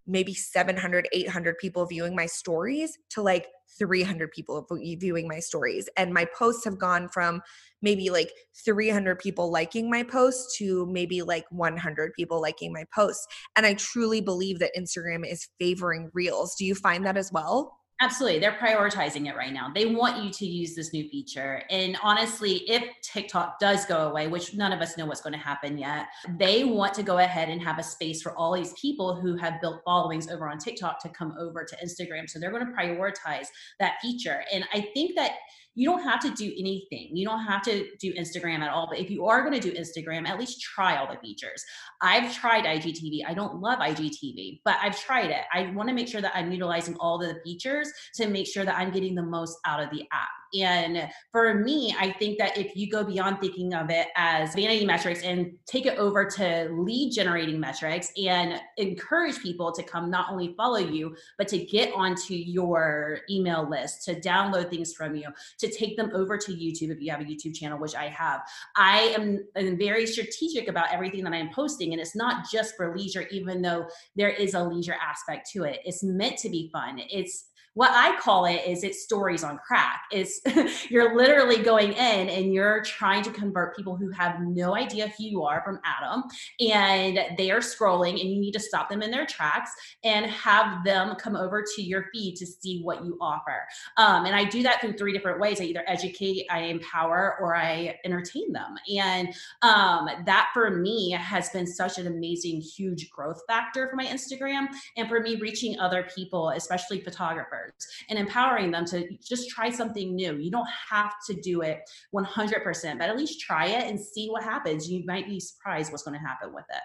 maybe 0.06 0.34
700 0.34 1.08
800 1.14 1.58
people 1.58 1.86
viewing 1.86 2.16
my 2.16 2.26
stories 2.26 2.98
to 3.12 3.22
like 3.22 3.48
300 3.78 4.32
people 4.32 4.68
viewing 4.72 5.28
my 5.28 5.40
stories. 5.40 5.90
And 5.98 6.14
my 6.14 6.26
posts 6.38 6.66
have 6.66 6.78
gone 6.78 7.10
from 7.10 7.42
maybe 7.82 8.10
like 8.10 8.32
300 8.66 9.20
people 9.20 9.52
liking 9.52 9.90
my 9.90 10.04
posts 10.04 10.58
to 10.58 10.86
maybe 10.88 11.22
like 11.22 11.46
100 11.50 12.14
people 12.14 12.42
liking 12.42 12.72
my 12.72 12.86
posts. 12.94 13.26
And 13.56 13.66
i 13.66 13.74
truly 13.74 14.22
believe 14.22 14.60
that 14.60 14.72
instagram 14.78 15.30
is 15.30 15.48
favoring 15.60 16.10
reels. 16.14 16.56
Do 16.56 16.66
you 16.66 16.76
find 16.76 17.06
that 17.06 17.18
as 17.18 17.32
well 17.32 17.80
Absolutely. 18.02 18.40
They're 18.40 18.58
prioritizing 18.60 19.28
it 19.30 19.36
right 19.36 19.54
now. 19.54 19.72
They 19.74 19.86
want 19.86 20.24
you 20.24 20.30
to 20.32 20.46
use 20.46 20.76
this 20.76 20.92
new 20.92 21.08
feature. 21.08 21.64
And 21.70 21.96
honestly, 22.04 22.70
if 22.70 22.84
TikTok 23.02 23.60
does 23.60 23.86
go 23.86 24.10
away, 24.10 24.28
which 24.28 24.54
none 24.56 24.74
of 24.74 24.82
us 24.82 24.98
know 24.98 25.06
what's 25.06 25.22
going 25.22 25.34
to 25.34 25.40
happen 25.40 25.78
yet, 25.78 26.08
they 26.38 26.64
want 26.66 26.94
to 26.96 27.04
go 27.04 27.20
ahead 27.20 27.50
and 27.50 27.62
have 27.62 27.80
a 27.80 27.84
space 27.84 28.22
for 28.22 28.36
all 28.38 28.54
these 28.54 28.74
people 28.74 29.16
who 29.16 29.38
have 29.38 29.62
built 29.62 29.82
followings 29.86 30.30
over 30.30 30.50
on 30.50 30.58
TikTok 30.58 31.02
to 31.04 31.10
come 31.10 31.34
over 31.40 31.64
to 31.64 31.78
Instagram. 31.86 32.30
So 32.30 32.40
they're 32.40 32.52
going 32.52 32.66
to 32.66 32.74
prioritize 32.74 33.48
that 33.80 33.94
feature. 34.02 34.44
And 34.52 34.66
I 34.74 34.90
think 34.94 35.16
that 35.16 35.34
you 35.76 35.90
don't 35.90 36.04
have 36.04 36.20
to 36.20 36.30
do 36.32 36.54
anything. 36.60 37.10
You 37.14 37.26
don't 37.26 37.44
have 37.44 37.64
to 37.64 37.88
do 38.00 38.14
Instagram 38.14 38.60
at 38.60 38.70
all. 38.70 38.88
But 38.88 39.00
if 39.00 39.10
you 39.10 39.26
are 39.26 39.42
going 39.42 39.60
to 39.60 39.72
do 39.72 39.76
Instagram, 39.76 40.28
at 40.28 40.40
least 40.40 40.62
try 40.62 40.98
all 40.98 41.12
the 41.12 41.20
features. 41.20 41.64
I've 42.02 42.34
tried 42.34 42.66
IGTV. 42.66 43.22
I 43.28 43.34
don't 43.34 43.60
love 43.60 43.80
IGTV, 43.80 44.62
but 44.64 44.76
I've 44.82 45.00
tried 45.00 45.32
it. 45.32 45.42
I 45.52 45.72
want 45.72 45.90
to 45.90 45.96
make 45.96 46.08
sure 46.08 46.22
that 46.22 46.34
I'm 46.36 46.52
utilizing 46.52 46.96
all 46.98 47.18
the 47.18 47.40
features 47.44 47.83
to 48.16 48.28
make 48.28 48.48
sure 48.48 48.66
that 48.66 48.78
I'm 48.78 48.92
getting 48.92 49.16
the 49.16 49.24
most 49.24 49.58
out 49.66 49.82
of 49.82 49.90
the 49.90 50.04
app. 50.12 50.30
And 50.60 51.10
for 51.32 51.56
me, 51.56 51.96
I 52.00 52.12
think 52.12 52.38
that 52.38 52.58
if 52.58 52.76
you 52.76 52.90
go 52.90 53.04
beyond 53.04 53.40
thinking 53.40 53.74
of 53.74 53.90
it 53.90 54.08
as 54.16 54.54
vanity 54.54 54.86
metrics 54.86 55.24
and 55.24 55.54
take 55.66 55.88
it 55.88 55.98
over 55.98 56.26
to 56.26 56.70
lead 56.72 57.12
generating 57.12 57.60
metrics 57.60 58.12
and 58.24 58.62
encourage 58.78 59.40
people 59.40 59.72
to 59.72 59.82
come 59.82 60.12
not 60.12 60.32
only 60.32 60.54
follow 60.56 60.78
you, 60.78 61.16
but 61.40 61.48
to 61.48 61.58
get 61.58 61.92
onto 61.96 62.36
your 62.36 63.22
email 63.32 63.68
list, 63.68 64.06
to 64.06 64.20
download 64.20 64.70
things 64.70 64.94
from 64.94 65.16
you, 65.16 65.28
to 65.58 65.72
take 65.72 65.98
them 65.98 66.12
over 66.14 66.38
to 66.38 66.52
YouTube 66.52 66.92
if 66.92 67.02
you 67.02 67.10
have 67.10 67.22
a 67.22 67.26
YouTube 67.26 67.56
channel, 67.56 67.80
which 67.80 67.96
I 67.96 68.10
have. 68.10 68.42
I 68.76 69.16
am, 69.18 69.40
very 69.78 70.06
strategic 70.06 70.68
about 70.68 70.94
everything 70.94 71.24
that 71.24 71.34
I'm 71.34 71.50
posting. 71.52 71.94
And 71.94 72.02
it's 72.02 72.16
not 72.16 72.46
just 72.52 72.76
for 72.76 72.96
leisure, 72.96 73.28
even 73.32 73.62
though 73.62 73.88
there 74.16 74.30
is 74.30 74.54
a 74.54 74.64
leisure 74.64 74.96
aspect 75.02 75.50
to 75.52 75.64
it. 75.64 75.80
It's 75.84 76.04
meant 76.04 76.38
to 76.40 76.50
be 76.50 76.70
fun. 76.72 77.02
It's 77.10 77.50
what 77.76 77.92
I 77.92 78.20
call 78.20 78.46
it 78.46 78.62
is 78.68 78.84
it's 78.84 79.04
stories 79.04 79.44
on 79.44 79.58
crack. 79.58 80.04
It's 80.12 80.42
you're 80.90 81.16
literally 81.16 81.64
going 81.64 81.94
in 81.94 82.30
and 82.30 82.54
you're 82.54 82.84
trying 82.84 83.24
to 83.24 83.32
convert 83.32 83.76
people 83.76 83.96
who 83.96 84.10
have 84.12 84.42
no 84.42 84.76
idea 84.76 85.08
who 85.18 85.24
you 85.24 85.44
are 85.44 85.64
from 85.66 85.80
Adam 85.84 86.24
and 86.60 87.20
they 87.38 87.50
are 87.50 87.60
scrolling 87.60 88.22
and 88.22 88.30
you 88.30 88.40
need 88.40 88.52
to 88.52 88.60
stop 88.60 88.90
them 88.90 89.02
in 89.02 89.10
their 89.10 89.26
tracks 89.26 89.72
and 90.04 90.28
have 90.28 90.84
them 90.84 91.16
come 91.16 91.36
over 91.36 91.64
to 91.76 91.82
your 91.82 92.06
feed 92.14 92.36
to 92.36 92.46
see 92.46 92.82
what 92.84 93.04
you 93.04 93.18
offer. 93.20 93.66
Um, 93.98 94.26
and 94.26 94.36
I 94.36 94.44
do 94.44 94.62
that 94.64 94.80
through 94.80 94.94
three 94.94 95.14
different 95.14 95.40
ways. 95.40 95.60
I 95.60 95.64
either 95.64 95.84
educate, 95.88 96.46
I 96.52 96.60
empower, 96.64 97.38
or 97.42 97.56
I 97.56 97.98
entertain 98.06 98.52
them. 98.54 98.76
And 99.00 99.34
um, 99.64 100.08
that 100.26 100.50
for 100.54 100.70
me 100.70 101.12
has 101.12 101.50
been 101.50 101.66
such 101.66 101.98
an 101.98 102.06
amazing, 102.08 102.62
huge 102.62 103.10
growth 103.10 103.42
factor 103.48 103.90
for 103.90 103.96
my 103.96 104.06
Instagram 104.06 104.68
and 104.96 105.08
for 105.08 105.22
me 105.22 105.38
reaching 105.38 105.80
other 105.80 106.08
people, 106.16 106.50
especially 106.52 107.02
photographers 107.02 107.63
and 108.10 108.20
empowering 108.20 108.72
them 108.72 108.86
to 108.86 109.08
just 109.18 109.50
try 109.50 109.70
something 109.70 110.16
new. 110.16 110.38
You 110.38 110.52
don't 110.52 110.70
have 110.90 111.14
to 111.28 111.34
do 111.34 111.62
it 111.62 111.80
100%, 112.14 113.00
but 113.00 113.10
at 113.10 113.18
least 113.18 113.40
try 113.40 113.68
it 113.68 113.90
and 113.90 114.00
see 114.00 114.30
what 114.30 114.44
happens. 114.44 114.90
You 114.90 115.04
might 115.06 115.28
be 115.28 115.40
surprised 115.40 115.92
what's 115.92 116.04
going 116.04 116.20
to 116.20 116.26
happen 116.26 116.54
with 116.54 116.66
it. 116.70 116.82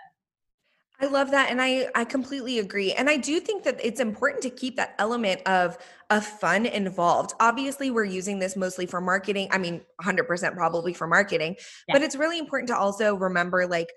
I 1.01 1.07
love 1.07 1.31
that 1.31 1.51
and 1.51 1.63
I 1.63 1.89
I 1.95 2.05
completely 2.05 2.59
agree. 2.59 2.93
And 2.93 3.09
I 3.09 3.19
do 3.19 3.39
think 3.39 3.63
that 3.63 3.79
it's 3.81 4.01
important 4.01 4.43
to 4.43 4.51
keep 4.51 4.77
that 4.77 4.97
element 4.99 5.43
of 5.47 5.79
of 6.11 6.25
fun 6.27 6.67
involved. 6.67 7.35
Obviously, 7.39 7.93
we're 7.93 8.05
using 8.05 8.41
this 8.41 8.57
mostly 8.57 8.85
for 8.85 9.01
marketing. 9.01 9.49
I 9.53 9.59
mean, 9.59 9.83
100% 10.03 10.55
probably 10.55 10.93
for 10.95 11.07
marketing, 11.07 11.57
yeah. 11.87 11.95
but 11.95 12.03
it's 12.03 12.17
really 12.17 12.39
important 12.39 12.69
to 12.69 12.77
also 12.77 13.15
remember 13.15 13.67
like 13.67 13.89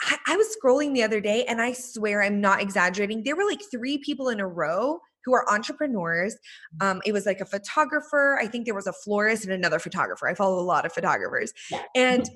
I, 0.00 0.16
I 0.28 0.36
was 0.36 0.56
scrolling 0.56 0.94
the 0.94 1.02
other 1.02 1.20
day 1.20 1.44
and 1.44 1.60
I 1.60 1.72
swear 1.72 2.22
I'm 2.22 2.40
not 2.40 2.62
exaggerating. 2.62 3.22
There 3.22 3.36
were 3.36 3.44
like 3.44 3.60
three 3.70 3.98
people 3.98 4.30
in 4.30 4.40
a 4.40 4.46
row 4.46 5.00
who 5.24 5.34
are 5.34 5.50
entrepreneurs. 5.50 6.36
Um, 6.80 7.00
it 7.04 7.12
was 7.12 7.26
like 7.26 7.40
a 7.40 7.44
photographer. 7.44 8.38
I 8.40 8.46
think 8.46 8.64
there 8.64 8.74
was 8.74 8.86
a 8.86 8.92
florist 8.92 9.44
and 9.44 9.52
another 9.52 9.78
photographer. 9.78 10.28
I 10.28 10.34
follow 10.34 10.58
a 10.58 10.64
lot 10.64 10.86
of 10.86 10.92
photographers. 10.92 11.52
And 11.94 12.28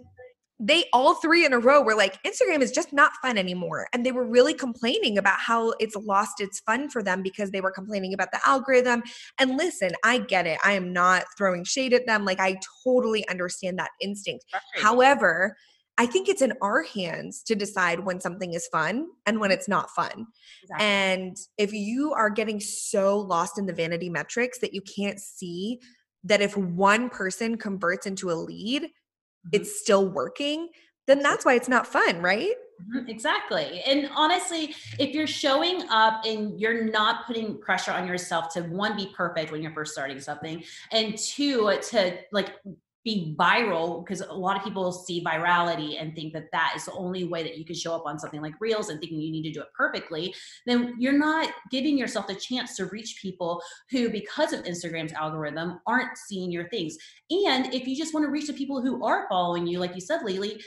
they 0.61 0.85
all 0.93 1.15
three 1.15 1.45
in 1.45 1.53
a 1.53 1.59
row 1.59 1.83
were 1.83 1.97
like 1.97 2.23
instagram 2.23 2.61
is 2.61 2.71
just 2.71 2.93
not 2.93 3.11
fun 3.21 3.37
anymore 3.37 3.89
and 3.93 4.07
they 4.07 4.13
were 4.13 4.25
really 4.25 4.55
complaining 4.55 5.19
about 5.19 5.39
how 5.39 5.75
it's 5.81 5.97
lost 5.97 6.41
its 6.41 6.61
fun 6.61 6.89
for 6.89 7.03
them 7.03 7.23
because 7.23 7.51
they 7.51 7.61
were 7.61 7.73
complaining 7.73 8.15
about 8.15 8.31
the 8.31 8.39
algorithm 8.47 9.03
and 9.39 9.57
listen 9.57 9.91
i 10.05 10.17
get 10.17 10.47
it 10.47 10.59
i 10.65 10.73
am 10.73 10.93
not 10.93 11.25
throwing 11.37 11.65
shade 11.65 11.93
at 11.93 12.07
them 12.07 12.25
like 12.25 12.39
i 12.39 12.57
totally 12.85 13.27
understand 13.29 13.79
that 13.79 13.91
instinct 14.01 14.45
however 14.77 15.57
i 15.99 16.07
think 16.07 16.29
it's 16.29 16.43
in 16.43 16.53
our 16.63 16.83
hands 16.83 17.43
to 17.43 17.55
decide 17.55 18.01
when 18.01 18.21
something 18.21 18.53
is 18.55 18.67
fun 18.69 19.07
and 19.27 19.41
when 19.41 19.51
it's 19.51 19.69
not 19.69 19.91
fun 19.91 20.27
exactly. 20.63 20.87
and 20.87 21.37
if 21.59 21.73
you 21.73 22.13
are 22.13 22.31
getting 22.31 22.61
so 22.61 23.19
lost 23.19 23.59
in 23.59 23.67
the 23.67 23.73
vanity 23.73 24.09
metrics 24.09 24.59
that 24.59 24.75
you 24.75 24.81
can't 24.81 25.21
see 25.21 25.79
that 26.25 26.41
if 26.41 26.57
one 26.57 27.11
person 27.11 27.57
converts 27.57 28.07
into 28.07 28.31
a 28.31 28.35
lead 28.35 28.83
mm-hmm. 28.83 29.49
it's 29.53 29.81
still 29.81 30.09
working, 30.09 30.69
then 31.07 31.21
that's 31.21 31.45
why 31.45 31.55
it's 31.55 31.69
not 31.69 31.87
fun, 31.87 32.23
right? 32.23 32.55
Mm-hmm, 32.83 33.09
exactly. 33.09 33.83
And 33.87 34.09
honestly, 34.17 34.75
if 34.99 35.15
you're 35.15 35.27
showing 35.27 35.83
up 35.91 36.25
and 36.25 36.59
you're 36.59 36.85
not 36.85 37.27
putting 37.27 37.61
pressure 37.61 37.93
on 37.93 38.09
yourself 38.09 38.53
to 38.55 38.63
one, 38.63 38.97
be 38.97 39.13
perfect 39.15 39.53
when 39.53 39.63
you're 39.63 39.75
first 39.75 39.93
starting 39.93 40.19
something, 40.19 40.65
and 40.91 41.17
two, 41.17 41.79
to 41.91 42.17
like 42.33 42.55
be 43.05 43.37
viral 43.39 44.05
because 44.05 44.21
a 44.23 44.33
lot 44.33 44.57
of 44.57 44.65
people 44.65 44.91
see 44.91 45.23
virality 45.23 46.01
and 46.01 46.15
think 46.15 46.33
that 46.33 46.51
that 46.53 46.73
is 46.75 46.87
the 46.87 46.93
only 46.93 47.25
way 47.25 47.43
that 47.43 47.59
you 47.59 47.65
can 47.65 47.75
show 47.75 47.95
up 47.95 48.05
on 48.07 48.19
something 48.19 48.41
like 48.41 48.55
reels 48.61 48.89
and 48.89 48.99
thinking 49.01 49.21
you 49.21 49.31
need 49.31 49.43
to 49.43 49.53
do 49.53 49.61
it 49.61 49.69
perfectly 49.77 50.35
then 50.67 50.95
you're 50.99 51.13
not 51.13 51.51
giving 51.71 51.99
yourself 51.99 52.27
the 52.27 52.35
chance 52.35 52.77
to 52.77 52.87
reach 52.87 53.19
people 53.21 53.61
who 53.91 54.09
because 54.09 54.53
of 54.53 54.65
instagram's 54.65 55.13
algorithm 55.13 55.81
aren't 55.87 56.17
seeing 56.17 56.51
your 56.51 56.69
things. 56.69 56.97
And 57.31 57.73
if 57.75 57.87
you 57.87 57.97
just 57.97 58.15
want 58.15 58.25
to 58.25 58.31
reach 58.31 58.47
the 58.47 58.53
people 58.53 58.81
who 58.81 59.05
are 59.05 59.27
following 59.29 59.67
you 59.67 59.79
like 59.79 59.95
you 59.95 60.01
said 60.01 60.23
Lily, 60.23 60.63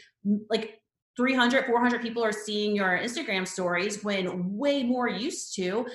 like 0.49 0.79
300 1.15 1.65
400 1.65 2.01
people 2.01 2.23
are 2.23 2.31
seeing 2.31 2.75
your 2.75 2.99
instagram 2.99 3.47
stories 3.47 4.03
when 4.03 4.55
way 4.55 4.83
more 4.83 5.07
used 5.07 5.55
to 5.55 5.87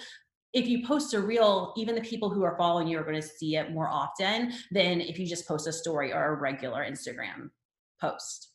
if 0.53 0.69
you 0.69 0.87
post 0.87 1.15
a 1.15 1.21
reel, 1.21 1.73
even 1.77 1.95
the 1.95 2.01
people 2.03 2.29
who 2.29 2.43
are 2.43 2.57
following 2.57 2.87
you 2.87 2.99
are 2.99 3.05
going 3.05 3.21
to 3.21 3.23
see 3.23 3.57
it 3.57 3.73
more 3.73 3.89
often 3.89 4.53
than 4.71 5.01
if 5.01 5.19
you 5.19 5.27
just 5.27 5.49
post 5.49 5.67
a 5.67 5.73
story 5.73 6.13
or 6.13 6.35
a 6.35 6.35
regular 6.35 6.85
Instagram 6.85 7.51
post. 8.01 8.51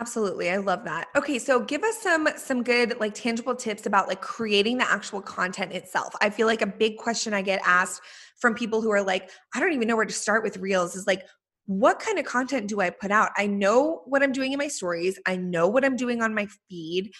Absolutely. 0.00 0.50
I 0.50 0.58
love 0.58 0.84
that. 0.84 1.08
Okay, 1.16 1.40
so 1.40 1.58
give 1.58 1.82
us 1.82 2.00
some 2.00 2.28
some 2.36 2.62
good 2.62 3.00
like 3.00 3.14
tangible 3.14 3.56
tips 3.56 3.84
about 3.84 4.06
like 4.06 4.20
creating 4.20 4.78
the 4.78 4.88
actual 4.88 5.20
content 5.20 5.72
itself. 5.72 6.14
I 6.20 6.30
feel 6.30 6.46
like 6.46 6.62
a 6.62 6.66
big 6.66 6.98
question 6.98 7.34
I 7.34 7.42
get 7.42 7.60
asked 7.64 8.02
from 8.38 8.54
people 8.54 8.80
who 8.80 8.92
are 8.92 9.02
like, 9.02 9.30
I 9.54 9.60
don't 9.60 9.72
even 9.72 9.88
know 9.88 9.96
where 9.96 10.04
to 10.04 10.12
start 10.12 10.44
with 10.44 10.58
reels 10.58 10.94
is 10.94 11.08
like 11.08 11.26
what 11.66 11.98
kind 11.98 12.18
of 12.18 12.24
content 12.24 12.68
do 12.68 12.80
I 12.80 12.88
put 12.88 13.10
out? 13.10 13.30
I 13.36 13.46
know 13.46 14.02
what 14.06 14.22
I'm 14.22 14.32
doing 14.32 14.52
in 14.52 14.58
my 14.58 14.68
stories. 14.68 15.18
I 15.26 15.36
know 15.36 15.68
what 15.68 15.84
I'm 15.84 15.96
doing 15.96 16.22
on 16.22 16.34
my 16.34 16.46
feed. 16.68 17.12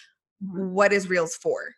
Mm-hmm. 0.43 0.71
What 0.71 0.91
is 0.91 1.07
reels 1.07 1.35
for? 1.35 1.75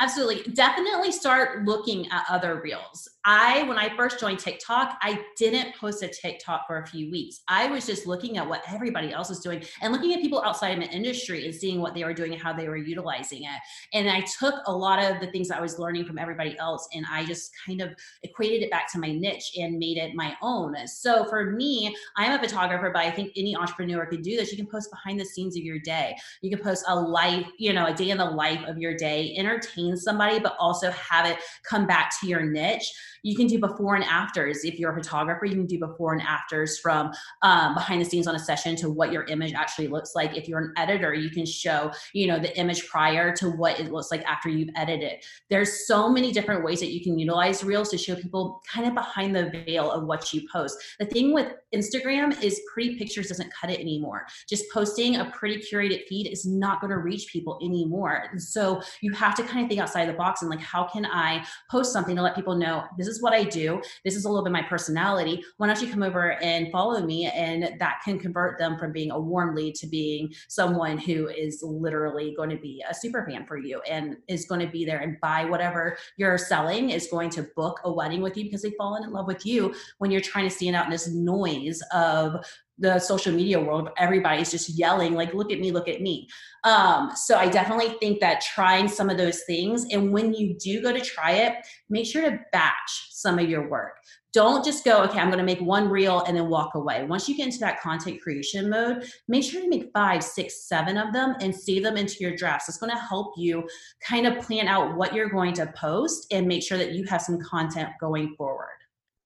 Absolutely. 0.00 0.50
Definitely 0.54 1.12
start 1.12 1.64
looking 1.64 2.10
at 2.10 2.24
other 2.30 2.60
reels. 2.62 3.08
I, 3.24 3.64
when 3.64 3.76
I 3.76 3.94
first 3.96 4.18
joined 4.18 4.38
TikTok, 4.38 4.98
I 5.02 5.22
didn't 5.36 5.76
post 5.76 6.02
a 6.02 6.08
TikTok 6.08 6.66
for 6.66 6.78
a 6.78 6.86
few 6.86 7.10
weeks. 7.10 7.42
I 7.48 7.66
was 7.66 7.86
just 7.86 8.06
looking 8.06 8.38
at 8.38 8.48
what 8.48 8.62
everybody 8.66 9.12
else 9.12 9.28
was 9.28 9.40
doing 9.40 9.62
and 9.82 9.92
looking 9.92 10.14
at 10.14 10.22
people 10.22 10.42
outside 10.42 10.70
of 10.70 10.80
the 10.80 10.90
industry 10.90 11.44
and 11.44 11.54
seeing 11.54 11.80
what 11.80 11.94
they 11.94 12.04
were 12.04 12.14
doing 12.14 12.32
and 12.32 12.40
how 12.40 12.54
they 12.54 12.68
were 12.68 12.78
utilizing 12.78 13.44
it. 13.44 13.60
And 13.92 14.08
I 14.08 14.24
took 14.38 14.54
a 14.66 14.74
lot 14.74 14.98
of 15.04 15.20
the 15.20 15.26
things 15.30 15.50
I 15.50 15.60
was 15.60 15.78
learning 15.78 16.06
from 16.06 16.18
everybody 16.18 16.58
else 16.58 16.88
and 16.94 17.04
I 17.10 17.26
just 17.26 17.50
kind 17.66 17.82
of 17.82 17.90
equated 18.22 18.62
it 18.62 18.70
back 18.70 18.90
to 18.92 18.98
my 18.98 19.12
niche 19.12 19.52
and 19.58 19.78
made 19.78 19.98
it 19.98 20.14
my 20.14 20.34
own. 20.40 20.74
So 20.86 21.24
for 21.26 21.50
me, 21.50 21.94
I'm 22.16 22.32
a 22.32 22.42
photographer, 22.42 22.90
but 22.92 23.04
I 23.04 23.10
think 23.10 23.32
any 23.36 23.54
entrepreneur 23.54 24.06
could 24.06 24.22
do 24.22 24.36
this. 24.36 24.50
You 24.50 24.56
can 24.56 24.66
post 24.66 24.90
behind 24.90 25.20
the 25.20 25.26
scenes 25.26 25.56
of 25.56 25.62
your 25.62 25.78
day. 25.78 26.16
You 26.40 26.50
can 26.50 26.64
post 26.64 26.84
a 26.88 26.98
life, 26.98 27.46
you 27.58 27.74
know, 27.74 27.86
a 27.86 27.92
day 27.92 28.10
in 28.10 28.18
the 28.18 28.24
life 28.24 28.60
of 28.66 28.78
your 28.78 28.96
day, 28.96 29.34
entertain 29.36 29.96
somebody, 29.96 30.38
but 30.38 30.56
also 30.58 30.90
have 30.92 31.26
it 31.26 31.36
come 31.64 31.86
back 31.86 32.18
to 32.20 32.26
your 32.26 32.42
niche 32.42 32.90
you 33.22 33.36
can 33.36 33.46
do 33.46 33.58
before 33.58 33.94
and 33.96 34.04
afters. 34.04 34.64
If 34.64 34.78
you're 34.78 34.92
a 34.92 34.94
photographer, 34.94 35.46
you 35.46 35.54
can 35.54 35.66
do 35.66 35.78
before 35.78 36.12
and 36.12 36.22
afters 36.22 36.78
from 36.78 37.12
um, 37.42 37.74
behind 37.74 38.00
the 38.00 38.04
scenes 38.04 38.26
on 38.26 38.34
a 38.34 38.38
session 38.38 38.76
to 38.76 38.90
what 38.90 39.12
your 39.12 39.24
image 39.24 39.52
actually 39.52 39.88
looks 39.88 40.14
like. 40.14 40.36
If 40.36 40.48
you're 40.48 40.60
an 40.60 40.72
editor, 40.76 41.14
you 41.14 41.30
can 41.30 41.46
show, 41.46 41.92
you 42.12 42.26
know, 42.26 42.38
the 42.38 42.56
image 42.58 42.88
prior 42.88 43.34
to 43.36 43.50
what 43.50 43.78
it 43.80 43.92
looks 43.92 44.10
like 44.10 44.22
after 44.24 44.48
you've 44.48 44.70
edited. 44.76 45.22
There's 45.48 45.86
so 45.86 46.08
many 46.08 46.32
different 46.32 46.64
ways 46.64 46.80
that 46.80 46.92
you 46.92 47.02
can 47.02 47.18
utilize 47.18 47.64
Reels 47.64 47.90
to 47.90 47.98
show 47.98 48.14
people 48.16 48.62
kind 48.70 48.86
of 48.86 48.94
behind 48.94 49.34
the 49.34 49.50
veil 49.50 49.90
of 49.90 50.04
what 50.04 50.32
you 50.32 50.46
post. 50.52 50.78
The 50.98 51.06
thing 51.06 51.32
with 51.32 51.52
Instagram 51.74 52.40
is 52.42 52.60
pretty 52.72 52.96
pictures 52.96 53.28
doesn't 53.28 53.52
cut 53.52 53.70
it 53.70 53.80
anymore. 53.80 54.26
Just 54.48 54.64
posting 54.72 55.16
a 55.16 55.30
pretty 55.30 55.62
curated 55.62 56.06
feed 56.06 56.28
is 56.30 56.46
not 56.46 56.80
going 56.80 56.90
to 56.90 56.98
reach 56.98 57.28
people 57.28 57.58
anymore. 57.62 58.24
And 58.30 58.42
so 58.42 58.80
you 59.00 59.12
have 59.12 59.34
to 59.36 59.42
kind 59.42 59.64
of 59.64 59.68
think 59.68 59.80
outside 59.80 60.08
the 60.08 60.14
box 60.14 60.42
and 60.42 60.50
like, 60.50 60.60
how 60.60 60.84
can 60.84 61.06
I 61.06 61.44
post 61.70 61.92
something 61.92 62.16
to 62.16 62.22
let 62.22 62.34
people 62.34 62.54
know 62.54 62.84
this 62.98 63.06
is 63.06 63.09
what 63.20 63.32
I 63.32 63.44
do. 63.44 63.82
This 64.04 64.16
is 64.16 64.24
a 64.24 64.28
little 64.28 64.44
bit 64.44 64.52
my 64.52 64.62
personality. 64.62 65.42
Why 65.56 65.66
don't 65.66 65.80
you 65.80 65.90
come 65.90 66.02
over 66.02 66.32
and 66.42 66.70
follow 66.70 67.04
me? 67.04 67.26
And 67.26 67.78
that 67.78 68.00
can 68.04 68.18
convert 68.18 68.58
them 68.58 68.78
from 68.78 68.92
being 68.92 69.10
a 69.10 69.18
warm 69.18 69.54
lead 69.54 69.74
to 69.76 69.86
being 69.86 70.32
someone 70.48 70.98
who 70.98 71.28
is 71.28 71.62
literally 71.62 72.34
going 72.36 72.50
to 72.50 72.58
be 72.58 72.84
a 72.88 72.94
super 72.94 73.24
fan 73.28 73.46
for 73.46 73.56
you 73.56 73.80
and 73.88 74.16
is 74.28 74.46
going 74.46 74.60
to 74.60 74.70
be 74.70 74.84
there 74.84 74.98
and 74.98 75.20
buy 75.20 75.44
whatever 75.44 75.96
you're 76.16 76.38
selling, 76.38 76.90
is 76.90 77.08
going 77.10 77.30
to 77.30 77.42
book 77.56 77.80
a 77.84 77.92
wedding 77.92 78.20
with 78.20 78.36
you 78.36 78.44
because 78.44 78.62
they've 78.62 78.74
fallen 78.78 79.04
in 79.04 79.12
love 79.12 79.26
with 79.26 79.46
you 79.46 79.74
when 79.98 80.10
you're 80.10 80.20
trying 80.20 80.48
to 80.48 80.54
stand 80.54 80.76
out 80.76 80.86
in 80.86 80.90
this 80.90 81.08
noise 81.08 81.80
of 81.92 82.44
the 82.80 82.98
social 82.98 83.32
media 83.32 83.60
world 83.60 83.90
everybody's 83.98 84.50
just 84.50 84.70
yelling 84.70 85.14
like 85.14 85.34
look 85.34 85.52
at 85.52 85.60
me 85.60 85.70
look 85.70 85.88
at 85.88 86.00
me. 86.00 86.28
Um, 86.64 87.12
so 87.14 87.36
i 87.36 87.48
definitely 87.48 87.90
think 88.00 88.20
that 88.20 88.40
trying 88.40 88.88
some 88.88 89.08
of 89.08 89.16
those 89.16 89.42
things 89.44 89.86
and 89.92 90.12
when 90.12 90.34
you 90.34 90.56
do 90.58 90.82
go 90.82 90.92
to 90.92 91.00
try 91.00 91.32
it 91.32 91.54
make 91.88 92.06
sure 92.06 92.22
to 92.22 92.38
batch 92.52 93.08
some 93.10 93.38
of 93.38 93.48
your 93.48 93.68
work. 93.68 93.96
Don't 94.32 94.64
just 94.64 94.84
go 94.84 95.02
okay 95.04 95.18
i'm 95.18 95.28
going 95.28 95.38
to 95.38 95.44
make 95.44 95.60
one 95.60 95.88
reel 95.88 96.20
and 96.20 96.36
then 96.36 96.48
walk 96.48 96.74
away. 96.74 97.04
Once 97.04 97.28
you 97.28 97.36
get 97.36 97.46
into 97.46 97.58
that 97.60 97.80
content 97.80 98.20
creation 98.20 98.70
mode 98.70 99.04
make 99.28 99.44
sure 99.44 99.60
to 99.60 99.68
make 99.68 99.90
five 99.92 100.24
six 100.24 100.68
seven 100.68 100.96
of 100.96 101.12
them 101.12 101.34
and 101.40 101.54
save 101.54 101.82
them 101.82 101.96
into 101.96 102.16
your 102.20 102.34
drafts. 102.34 102.68
It's 102.68 102.78
going 102.78 102.92
to 102.92 102.98
help 102.98 103.34
you 103.36 103.68
kind 104.02 104.26
of 104.26 104.44
plan 104.44 104.68
out 104.68 104.96
what 104.96 105.14
you're 105.14 105.30
going 105.30 105.54
to 105.54 105.72
post 105.76 106.26
and 106.30 106.46
make 106.46 106.62
sure 106.62 106.78
that 106.78 106.92
you 106.92 107.04
have 107.04 107.22
some 107.22 107.38
content 107.40 107.90
going 108.00 108.34
forward 108.36 108.79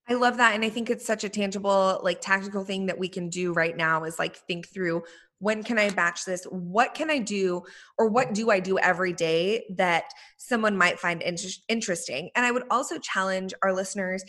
I 0.08 0.14
love 0.14 0.36
that. 0.36 0.54
And 0.54 0.64
I 0.64 0.68
think 0.68 0.90
it's 0.90 1.06
such 1.06 1.24
a 1.24 1.28
tangible, 1.28 2.00
like 2.02 2.20
tactical 2.20 2.64
thing 2.64 2.86
that 2.86 2.98
we 2.98 3.08
can 3.08 3.30
do 3.30 3.52
right 3.52 3.76
now 3.76 4.04
is 4.04 4.18
like 4.18 4.36
think 4.36 4.68
through 4.68 5.02
when 5.38 5.62
can 5.62 5.78
I 5.78 5.90
batch 5.90 6.24
this? 6.24 6.44
What 6.44 6.94
can 6.94 7.10
I 7.10 7.18
do 7.18 7.62
or 7.98 8.08
what 8.08 8.34
do 8.34 8.50
I 8.50 8.60
do 8.60 8.78
every 8.78 9.12
day 9.12 9.64
that 9.76 10.04
someone 10.36 10.76
might 10.76 11.00
find 11.00 11.22
inter- 11.22 11.48
interesting? 11.68 12.30
And 12.34 12.44
I 12.44 12.50
would 12.50 12.64
also 12.70 12.98
challenge 12.98 13.54
our 13.62 13.72
listeners 13.72 14.24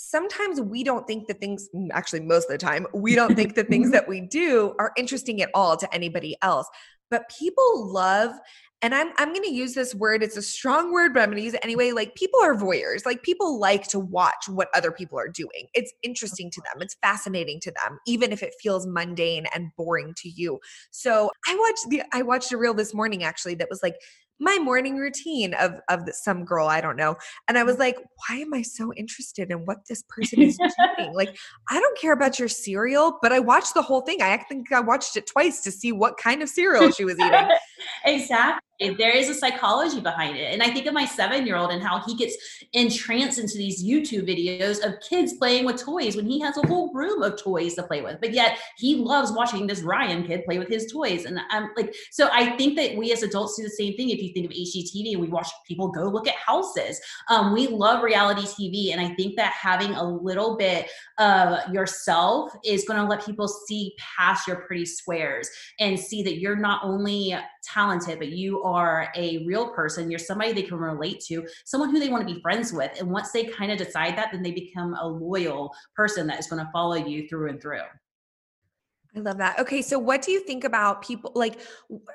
sometimes 0.00 0.60
we 0.60 0.84
don't 0.84 1.08
think 1.08 1.26
the 1.26 1.34
things 1.34 1.68
actually 1.90 2.20
most 2.20 2.44
of 2.44 2.50
the 2.50 2.58
time 2.58 2.86
we 2.94 3.16
don't 3.16 3.34
think 3.34 3.56
the 3.56 3.64
things 3.64 3.90
that 3.92 4.06
we 4.06 4.20
do 4.20 4.72
are 4.78 4.92
interesting 4.96 5.42
at 5.42 5.50
all 5.54 5.76
to 5.76 5.92
anybody 5.92 6.36
else 6.40 6.68
but 7.10 7.30
people 7.38 7.92
love 7.92 8.32
and 8.80 8.94
I'm 8.94 9.12
I'm 9.18 9.32
going 9.32 9.44
to 9.44 9.52
use 9.52 9.74
this 9.74 9.94
word. 9.94 10.22
It's 10.22 10.36
a 10.36 10.42
strong 10.42 10.92
word, 10.92 11.12
but 11.12 11.20
I'm 11.20 11.30
going 11.30 11.38
to 11.38 11.44
use 11.44 11.54
it 11.54 11.64
anyway. 11.64 11.90
Like 11.90 12.14
people 12.14 12.40
are 12.40 12.54
voyeurs. 12.54 13.04
Like 13.04 13.22
people 13.22 13.58
like 13.58 13.88
to 13.88 13.98
watch 13.98 14.48
what 14.48 14.68
other 14.74 14.92
people 14.92 15.18
are 15.18 15.28
doing. 15.28 15.66
It's 15.74 15.92
interesting 16.02 16.50
to 16.52 16.60
them. 16.60 16.80
It's 16.80 16.96
fascinating 17.02 17.58
to 17.62 17.72
them, 17.72 17.98
even 18.06 18.30
if 18.30 18.42
it 18.42 18.54
feels 18.62 18.86
mundane 18.86 19.46
and 19.52 19.70
boring 19.76 20.14
to 20.18 20.28
you. 20.28 20.60
So 20.92 21.30
I 21.48 21.56
watched 21.56 21.90
the 21.90 22.02
I 22.12 22.22
watched 22.22 22.52
a 22.52 22.56
reel 22.56 22.74
this 22.74 22.94
morning 22.94 23.24
actually 23.24 23.56
that 23.56 23.68
was 23.68 23.82
like 23.82 23.96
my 24.40 24.58
morning 24.58 24.96
routine 24.96 25.54
of 25.54 25.80
of 25.88 26.08
some 26.12 26.44
girl 26.44 26.68
I 26.68 26.80
don't 26.80 26.96
know, 26.96 27.16
and 27.48 27.58
I 27.58 27.64
was 27.64 27.76
mm. 27.76 27.80
like, 27.80 27.96
why 28.28 28.36
am 28.36 28.54
I 28.54 28.62
so 28.62 28.92
interested 28.94 29.50
in 29.50 29.64
what 29.66 29.78
this 29.88 30.02
person 30.08 30.42
is 30.42 30.58
doing? 30.58 31.14
like 31.14 31.36
I 31.70 31.80
don't 31.80 31.98
care 31.98 32.12
about 32.12 32.38
your 32.38 32.48
cereal, 32.48 33.18
but 33.22 33.32
I 33.32 33.40
watched 33.40 33.74
the 33.74 33.82
whole 33.82 34.02
thing. 34.02 34.22
I 34.22 34.36
think 34.48 34.72
I 34.72 34.80
watched 34.80 35.16
it 35.16 35.26
twice 35.26 35.60
to 35.62 35.70
see 35.70 35.92
what 35.92 36.16
kind 36.16 36.42
of 36.42 36.48
cereal 36.48 36.90
she 36.90 37.04
was 37.04 37.18
eating. 37.18 37.48
exactly 38.04 38.67
there 38.80 39.16
is 39.16 39.28
a 39.28 39.34
psychology 39.34 40.00
behind 40.00 40.36
it. 40.36 40.52
And 40.52 40.62
I 40.62 40.70
think 40.70 40.86
of 40.86 40.94
my 40.94 41.04
seven 41.04 41.46
year 41.46 41.56
old 41.56 41.70
and 41.70 41.82
how 41.82 42.00
he 42.00 42.14
gets 42.14 42.36
entranced 42.72 43.38
into 43.38 43.58
these 43.58 43.84
YouTube 43.84 44.28
videos 44.28 44.84
of 44.84 45.00
kids 45.00 45.34
playing 45.34 45.64
with 45.64 45.82
toys 45.82 46.16
when 46.16 46.26
he 46.26 46.40
has 46.40 46.56
a 46.56 46.66
whole 46.66 46.92
room 46.92 47.22
of 47.22 47.40
toys 47.40 47.74
to 47.74 47.82
play 47.82 48.02
with. 48.02 48.20
But 48.20 48.32
yet 48.32 48.58
he 48.76 48.94
loves 48.94 49.32
watching 49.32 49.66
this 49.66 49.82
Ryan 49.82 50.24
kid 50.24 50.44
play 50.44 50.58
with 50.58 50.68
his 50.68 50.90
toys. 50.92 51.24
And 51.24 51.40
I'm 51.50 51.70
like, 51.76 51.94
so 52.10 52.28
I 52.32 52.56
think 52.56 52.76
that 52.76 52.96
we 52.96 53.12
as 53.12 53.22
adults 53.22 53.56
do 53.56 53.64
the 53.64 53.70
same 53.70 53.94
thing. 53.96 54.10
If 54.10 54.22
you 54.22 54.32
think 54.32 54.46
of 54.46 54.52
HGTV 54.52 55.12
and 55.12 55.20
we 55.20 55.28
watch 55.28 55.48
people 55.66 55.88
go 55.88 56.04
look 56.04 56.28
at 56.28 56.34
houses, 56.36 57.00
um, 57.28 57.52
we 57.52 57.66
love 57.66 58.04
reality 58.04 58.42
TV. 58.42 58.92
And 58.92 59.00
I 59.00 59.14
think 59.14 59.36
that 59.36 59.52
having 59.52 59.94
a 59.94 60.04
little 60.04 60.56
bit 60.56 60.88
of 61.18 61.72
yourself 61.72 62.52
is 62.64 62.84
going 62.84 63.00
to 63.00 63.08
let 63.08 63.24
people 63.24 63.48
see 63.48 63.94
past 63.98 64.46
your 64.46 64.56
pretty 64.56 64.84
squares 64.84 65.50
and 65.80 65.98
see 65.98 66.22
that 66.22 66.38
you're 66.38 66.56
not 66.56 66.84
only 66.84 67.34
talented, 67.72 68.18
but 68.18 68.28
you 68.28 68.62
are 68.62 69.12
a 69.16 69.44
real 69.46 69.70
person. 69.70 70.10
You're 70.10 70.18
somebody 70.18 70.52
they 70.52 70.62
can 70.62 70.78
relate 70.78 71.20
to, 71.26 71.46
someone 71.64 71.90
who 71.90 72.00
they 72.00 72.08
want 72.08 72.26
to 72.26 72.34
be 72.34 72.40
friends 72.40 72.72
with. 72.72 72.98
And 72.98 73.10
once 73.10 73.30
they 73.32 73.44
kind 73.44 73.72
of 73.72 73.78
decide 73.78 74.16
that, 74.16 74.30
then 74.32 74.42
they 74.42 74.52
become 74.52 74.94
a 74.94 75.06
loyal 75.06 75.72
person 75.94 76.26
that 76.26 76.38
is 76.38 76.46
going 76.46 76.64
to 76.64 76.70
follow 76.72 76.96
you 76.96 77.28
through 77.28 77.50
and 77.50 77.60
through. 77.60 77.80
I 79.16 79.20
love 79.20 79.38
that. 79.38 79.58
Okay, 79.58 79.80
so 79.80 79.98
what 79.98 80.20
do 80.22 80.30
you 80.30 80.40
think 80.40 80.64
about 80.64 81.02
people 81.02 81.32
like 81.34 81.60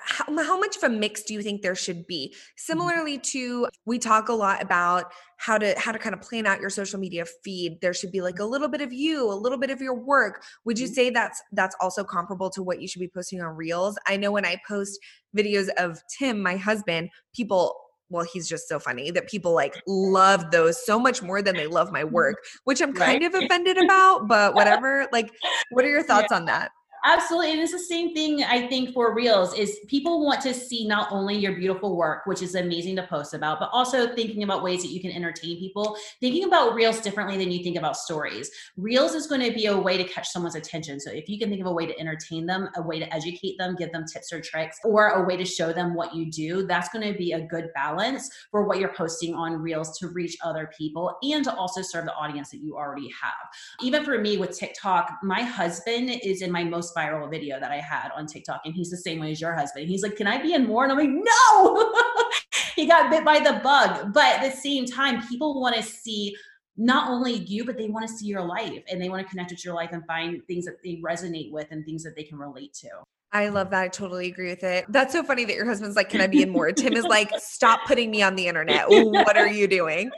how, 0.05 0.25
how 0.43 0.59
much 0.59 0.77
of 0.77 0.83
a 0.83 0.89
mix 0.89 1.23
do 1.23 1.33
you 1.33 1.41
think 1.41 1.61
there 1.61 1.75
should 1.75 2.05
be? 2.05 2.29
Mm-hmm. 2.31 2.39
Similarly 2.55 3.19
to 3.19 3.67
we 3.85 3.97
talk 3.97 4.29
a 4.29 4.33
lot 4.33 4.61
about 4.61 5.11
how 5.37 5.57
to 5.57 5.77
how 5.77 5.91
to 5.91 5.99
kind 5.99 6.13
of 6.13 6.21
plan 6.21 6.45
out 6.45 6.61
your 6.61 6.69
social 6.69 6.99
media 6.99 7.25
feed. 7.43 7.81
There 7.81 7.93
should 7.93 8.11
be 8.11 8.21
like 8.21 8.39
a 8.39 8.45
little 8.45 8.67
bit 8.67 8.81
of 8.81 8.93
you, 8.93 9.29
a 9.29 9.33
little 9.33 9.57
bit 9.57 9.71
of 9.71 9.81
your 9.81 9.95
work. 9.95 10.43
Would 10.65 10.77
you 10.77 10.85
mm-hmm. 10.85 10.93
say 10.93 11.09
that's 11.09 11.41
that's 11.51 11.75
also 11.81 12.03
comparable 12.03 12.49
to 12.51 12.61
what 12.61 12.79
you 12.81 12.87
should 12.87 13.01
be 13.01 13.07
posting 13.07 13.41
on 13.41 13.55
Reels? 13.55 13.97
I 14.07 14.15
know 14.15 14.31
when 14.31 14.45
I 14.45 14.61
post 14.67 14.99
videos 15.35 15.69
of 15.77 15.99
Tim, 16.17 16.41
my 16.41 16.57
husband, 16.57 17.09
people 17.35 17.75
well, 18.09 18.25
he's 18.31 18.47
just 18.47 18.67
so 18.67 18.77
funny 18.77 19.09
that 19.09 19.27
people 19.27 19.53
like 19.53 19.81
love 19.87 20.51
those 20.51 20.85
so 20.85 20.99
much 20.99 21.23
more 21.23 21.41
than 21.41 21.55
they 21.55 21.65
love 21.65 21.91
my 21.91 22.03
mm-hmm. 22.03 22.13
work, 22.13 22.37
which 22.63 22.79
I'm 22.79 22.93
kind 22.93 23.23
right. 23.23 23.35
of 23.35 23.43
offended 23.43 23.77
about, 23.83 24.27
but 24.27 24.53
whatever. 24.55 25.07
Like, 25.11 25.31
what 25.71 25.83
are 25.83 25.89
your 25.89 26.03
thoughts 26.03 26.27
yeah. 26.29 26.37
on 26.37 26.45
that? 26.45 26.71
Absolutely. 27.05 27.51
And 27.51 27.59
it's 27.59 27.73
the 27.73 27.79
same 27.79 28.13
thing 28.13 28.43
I 28.45 28.65
think 28.67 28.93
for 28.93 29.13
reels 29.13 29.53
is 29.57 29.79
people 29.87 30.25
want 30.25 30.39
to 30.41 30.53
see 30.53 30.87
not 30.87 31.11
only 31.11 31.35
your 31.35 31.53
beautiful 31.53 31.97
work, 31.97 32.25
which 32.25 32.41
is 32.41 32.55
amazing 32.55 32.95
to 32.95 33.03
post 33.03 33.33
about, 33.33 33.59
but 33.59 33.69
also 33.73 34.15
thinking 34.15 34.43
about 34.43 34.63
ways 34.63 34.83
that 34.83 34.89
you 34.89 35.01
can 35.01 35.11
entertain 35.11 35.59
people, 35.59 35.97
thinking 36.21 36.45
about 36.45 36.75
reels 36.75 37.01
differently 37.01 37.37
than 37.37 37.51
you 37.51 37.61
think 37.61 37.75
about 37.75 37.97
stories. 37.97 38.49
Reels 38.77 39.15
is 39.15 39.27
going 39.27 39.41
to 39.41 39.51
be 39.51 39.65
a 39.65 39.77
way 39.77 39.97
to 39.97 40.05
catch 40.05 40.29
someone's 40.29 40.55
attention. 40.55 40.97
So 40.97 41.11
if 41.11 41.27
you 41.27 41.37
can 41.37 41.49
think 41.49 41.59
of 41.59 41.67
a 41.67 41.73
way 41.73 41.85
to 41.85 41.99
entertain 41.99 42.45
them, 42.45 42.69
a 42.77 42.81
way 42.81 42.99
to 42.99 43.13
educate 43.13 43.57
them, 43.57 43.75
give 43.75 43.91
them 43.91 44.05
tips 44.05 44.31
or 44.31 44.39
tricks, 44.39 44.79
or 44.85 45.09
a 45.09 45.25
way 45.25 45.35
to 45.35 45.45
show 45.45 45.73
them 45.73 45.95
what 45.95 46.15
you 46.15 46.31
do, 46.31 46.65
that's 46.65 46.87
going 46.87 47.11
to 47.11 47.17
be 47.17 47.33
a 47.33 47.41
good 47.41 47.67
balance 47.75 48.29
for 48.49 48.63
what 48.63 48.79
you're 48.79 48.93
posting 48.93 49.33
on 49.33 49.61
reels 49.61 49.97
to 49.99 50.07
reach 50.07 50.37
other 50.41 50.69
people 50.77 51.17
and 51.21 51.43
to 51.43 51.53
also 51.55 51.81
serve 51.81 52.05
the 52.05 52.13
audience 52.15 52.49
that 52.51 52.61
you 52.61 52.77
already 52.77 53.09
have. 53.21 53.33
Even 53.81 54.05
for 54.05 54.19
me 54.19 54.37
with 54.37 54.57
TikTok, 54.57 55.19
my 55.21 55.41
husband 55.41 56.09
is 56.23 56.41
in 56.41 56.49
my 56.49 56.63
most 56.63 56.92
viral 56.93 57.29
video 57.29 57.59
that 57.59 57.71
I 57.71 57.77
had 57.77 58.09
on 58.15 58.25
TikTok, 58.25 58.61
and 58.65 58.73
he's 58.73 58.89
the 58.89 58.97
same 58.97 59.19
way 59.19 59.31
as 59.31 59.41
your 59.41 59.53
husband. 59.53 59.87
He's 59.87 60.03
like, 60.03 60.15
"Can 60.15 60.27
I 60.27 60.41
be 60.41 60.53
in 60.53 60.65
more?" 60.65 60.83
And 60.83 60.91
I'm 60.91 60.97
like, 60.97 61.09
"No." 61.09 61.93
he 62.75 62.85
got 62.85 63.09
bit 63.11 63.25
by 63.25 63.39
the 63.39 63.59
bug, 63.63 64.13
but 64.13 64.25
at 64.25 64.51
the 64.51 64.55
same 64.55 64.85
time, 64.85 65.25
people 65.27 65.59
want 65.59 65.75
to 65.75 65.83
see 65.83 66.35
not 66.75 67.09
only 67.09 67.33
you, 67.33 67.65
but 67.65 67.77
they 67.77 67.87
want 67.87 68.07
to 68.07 68.13
see 68.13 68.25
your 68.25 68.43
life 68.43 68.83
and 68.89 69.01
they 69.01 69.09
want 69.09 69.21
to 69.21 69.29
connect 69.29 69.51
with 69.51 69.63
your 69.63 69.75
life 69.75 69.89
and 69.91 70.03
find 70.07 70.41
things 70.47 70.65
that 70.65 70.81
they 70.83 70.99
resonate 71.05 71.51
with 71.51 71.67
and 71.71 71.85
things 71.85 72.03
that 72.03 72.15
they 72.15 72.23
can 72.23 72.37
relate 72.37 72.73
to. 72.73 72.89
I 73.31 73.49
love 73.49 73.71
that. 73.71 73.81
I 73.81 73.87
totally 73.87 74.27
agree 74.27 74.49
with 74.49 74.63
it. 74.63 74.85
That's 74.89 75.11
so 75.11 75.23
funny 75.23 75.43
that 75.45 75.55
your 75.55 75.65
husband's 75.65 75.95
like, 75.95 76.09
Can 76.09 76.21
I 76.21 76.27
be 76.27 76.43
in 76.43 76.49
more? 76.49 76.71
Tim 76.71 76.93
is 76.93 77.03
like, 77.09 77.31
Stop 77.37 77.85
putting 77.87 78.11
me 78.11 78.21
on 78.21 78.35
the 78.35 78.47
internet. 78.47 78.85
What 78.87 79.37
are 79.37 79.47
you 79.47 79.67
doing? 79.67 80.11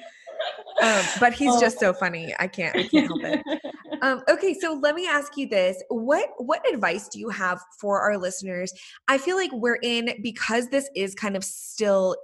Um, 0.82 1.04
but 1.20 1.34
he's 1.34 1.54
oh. 1.54 1.60
just 1.60 1.80
so 1.80 1.94
funny. 1.94 2.34
I 2.40 2.48
can't, 2.48 2.76
I 2.76 2.84
can't 2.84 3.08
help 3.08 3.22
it. 3.24 3.62
Um, 4.02 4.22
okay, 4.30 4.54
so 4.54 4.80
let 4.82 4.96
me 4.96 5.08
ask 5.08 5.38
you 5.38 5.48
this: 5.48 5.82
what 5.90 6.30
what 6.38 6.68
advice 6.72 7.08
do 7.08 7.20
you 7.20 7.30
have 7.30 7.60
for 7.80 8.02
our 8.02 8.18
listeners? 8.18 8.74
I 9.08 9.18
feel 9.18 9.38
like 9.38 9.52
we're 9.54 9.80
in 9.82 10.20
because 10.22 10.70
this 10.70 10.90
is 10.96 11.16
kind 11.16 11.36
of 11.36 11.44
still. 11.44 12.18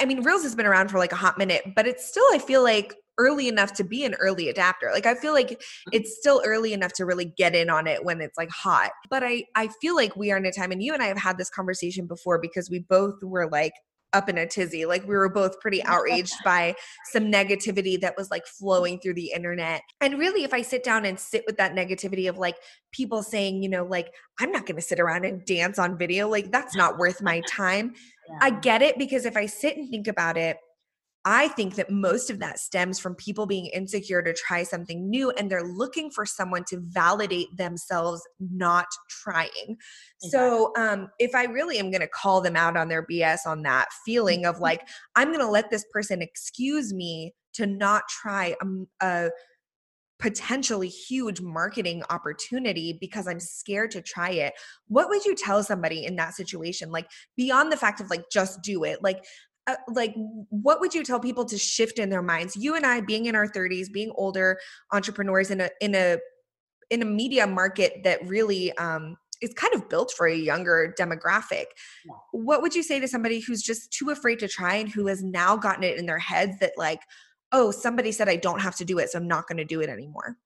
I 0.00 0.04
mean, 0.04 0.22
Reels 0.22 0.42
has 0.42 0.54
been 0.54 0.66
around 0.66 0.90
for 0.90 0.98
like 0.98 1.12
a 1.12 1.16
hot 1.16 1.38
minute, 1.38 1.62
but 1.74 1.86
it's 1.86 2.06
still. 2.06 2.24
I 2.32 2.38
feel 2.38 2.62
like 2.62 2.94
early 3.18 3.48
enough 3.48 3.72
to 3.74 3.84
be 3.84 4.04
an 4.04 4.14
early 4.14 4.48
adapter. 4.48 4.90
Like 4.92 5.06
I 5.06 5.14
feel 5.14 5.32
like 5.32 5.50
mm-hmm. 5.50 5.90
it's 5.92 6.16
still 6.16 6.42
early 6.44 6.72
enough 6.72 6.92
to 6.94 7.04
really 7.04 7.32
get 7.36 7.54
in 7.54 7.70
on 7.70 7.86
it 7.86 8.04
when 8.04 8.20
it's 8.20 8.36
like 8.36 8.50
hot. 8.50 8.90
But 9.10 9.22
I 9.22 9.44
I 9.54 9.68
feel 9.80 9.94
like 9.94 10.16
we 10.16 10.30
are 10.32 10.36
in 10.36 10.46
a 10.46 10.52
time 10.52 10.72
and 10.72 10.82
you 10.82 10.92
and 10.94 11.02
I 11.02 11.06
have 11.06 11.18
had 11.18 11.38
this 11.38 11.50
conversation 11.50 12.06
before 12.06 12.38
because 12.40 12.70
we 12.70 12.80
both 12.80 13.14
were 13.22 13.48
like 13.48 13.72
up 14.16 14.28
in 14.28 14.38
a 14.38 14.46
tizzy. 14.46 14.86
Like 14.86 15.02
we 15.02 15.14
were 15.14 15.28
both 15.28 15.60
pretty 15.60 15.82
outraged 15.84 16.34
by 16.44 16.74
some 17.12 17.30
negativity 17.30 18.00
that 18.00 18.16
was 18.16 18.30
like 18.30 18.46
flowing 18.46 18.98
through 18.98 19.14
the 19.14 19.32
internet. 19.34 19.82
And 20.00 20.18
really, 20.18 20.42
if 20.42 20.52
I 20.52 20.62
sit 20.62 20.82
down 20.82 21.04
and 21.04 21.18
sit 21.18 21.44
with 21.46 21.56
that 21.58 21.74
negativity 21.74 22.28
of 22.28 22.38
like 22.38 22.56
people 22.92 23.22
saying, 23.22 23.62
you 23.62 23.68
know, 23.68 23.84
like, 23.84 24.12
I'm 24.40 24.50
not 24.50 24.66
going 24.66 24.76
to 24.76 24.82
sit 24.82 24.98
around 24.98 25.24
and 25.24 25.44
dance 25.44 25.78
on 25.78 25.98
video, 25.98 26.28
like 26.28 26.50
that's 26.50 26.74
not 26.74 26.98
worth 26.98 27.22
my 27.22 27.42
time. 27.48 27.94
Yeah. 28.28 28.38
I 28.40 28.50
get 28.50 28.82
it 28.82 28.98
because 28.98 29.24
if 29.24 29.36
I 29.36 29.46
sit 29.46 29.76
and 29.76 29.88
think 29.88 30.08
about 30.08 30.36
it, 30.36 30.56
I 31.28 31.48
think 31.48 31.74
that 31.74 31.90
most 31.90 32.30
of 32.30 32.38
that 32.38 32.60
stems 32.60 33.00
from 33.00 33.16
people 33.16 33.46
being 33.46 33.66
insecure 33.66 34.22
to 34.22 34.32
try 34.32 34.62
something 34.62 35.10
new 35.10 35.32
and 35.32 35.50
they're 35.50 35.66
looking 35.66 36.08
for 36.08 36.24
someone 36.24 36.62
to 36.68 36.78
validate 36.80 37.48
themselves 37.56 38.22
not 38.38 38.86
trying. 39.10 39.50
Exactly. 40.22 40.30
So, 40.30 40.72
um, 40.78 41.08
if 41.18 41.34
I 41.34 41.46
really 41.46 41.78
am 41.78 41.90
going 41.90 42.00
to 42.00 42.06
call 42.06 42.40
them 42.40 42.54
out 42.54 42.76
on 42.76 42.86
their 42.86 43.04
BS 43.04 43.38
on 43.44 43.62
that 43.62 43.88
feeling 44.04 44.46
of 44.46 44.54
mm-hmm. 44.54 44.62
like, 44.62 44.88
I'm 45.16 45.28
going 45.28 45.40
to 45.40 45.50
let 45.50 45.68
this 45.68 45.84
person 45.92 46.22
excuse 46.22 46.94
me 46.94 47.34
to 47.54 47.66
not 47.66 48.04
try 48.08 48.54
a, 48.62 49.04
a 49.04 49.30
potentially 50.20 50.88
huge 50.88 51.40
marketing 51.40 52.02
opportunity 52.08 52.96
because 53.00 53.26
I'm 53.26 53.40
scared 53.40 53.90
to 53.90 54.00
try 54.00 54.30
it. 54.30 54.54
What 54.86 55.08
would 55.08 55.24
you 55.24 55.34
tell 55.34 55.62
somebody 55.64 56.04
in 56.04 56.16
that 56.16 56.34
situation? 56.34 56.92
Like 56.92 57.08
beyond 57.36 57.72
the 57.72 57.76
fact 57.76 58.00
of 58.00 58.10
like 58.10 58.26
just 58.30 58.62
do 58.62 58.84
it. 58.84 59.02
Like 59.02 59.24
uh, 59.66 59.74
like 59.88 60.14
what 60.50 60.80
would 60.80 60.94
you 60.94 61.02
tell 61.02 61.20
people 61.20 61.44
to 61.44 61.58
shift 61.58 61.98
in 61.98 62.08
their 62.08 62.22
minds? 62.22 62.56
You 62.56 62.76
and 62.76 62.86
i 62.86 63.00
being 63.00 63.26
in 63.26 63.34
our 63.34 63.48
30s 63.48 63.92
being 63.92 64.12
older 64.16 64.58
entrepreneurs 64.92 65.50
in 65.50 65.60
a 65.60 65.70
in 65.80 65.94
a 65.94 66.18
in 66.90 67.02
a 67.02 67.04
media 67.04 67.46
market 67.46 68.02
that 68.04 68.26
really 68.26 68.72
um 68.78 69.16
is 69.42 69.52
kind 69.54 69.74
of 69.74 69.88
built 69.88 70.12
for 70.16 70.26
a 70.26 70.34
younger 70.34 70.94
demographic. 70.98 71.66
Yeah. 72.04 72.14
what 72.32 72.62
would 72.62 72.74
you 72.74 72.82
say 72.82 73.00
to 73.00 73.08
somebody 73.08 73.40
who's 73.40 73.62
just 73.62 73.92
too 73.92 74.10
afraid 74.10 74.38
to 74.38 74.48
try 74.48 74.76
and 74.76 74.88
who 74.88 75.06
has 75.08 75.22
now 75.22 75.56
gotten 75.56 75.84
it 75.84 75.98
in 75.98 76.06
their 76.06 76.18
heads 76.18 76.58
that 76.60 76.72
like 76.76 77.00
oh 77.52 77.70
somebody 77.70 78.12
said 78.12 78.28
i 78.28 78.36
don't 78.36 78.60
have 78.60 78.76
to 78.76 78.84
do 78.84 78.98
it 78.98 79.10
so 79.10 79.18
i'm 79.18 79.28
not 79.28 79.46
going 79.46 79.58
to 79.58 79.64
do 79.64 79.80
it 79.80 79.88
anymore 79.88 80.36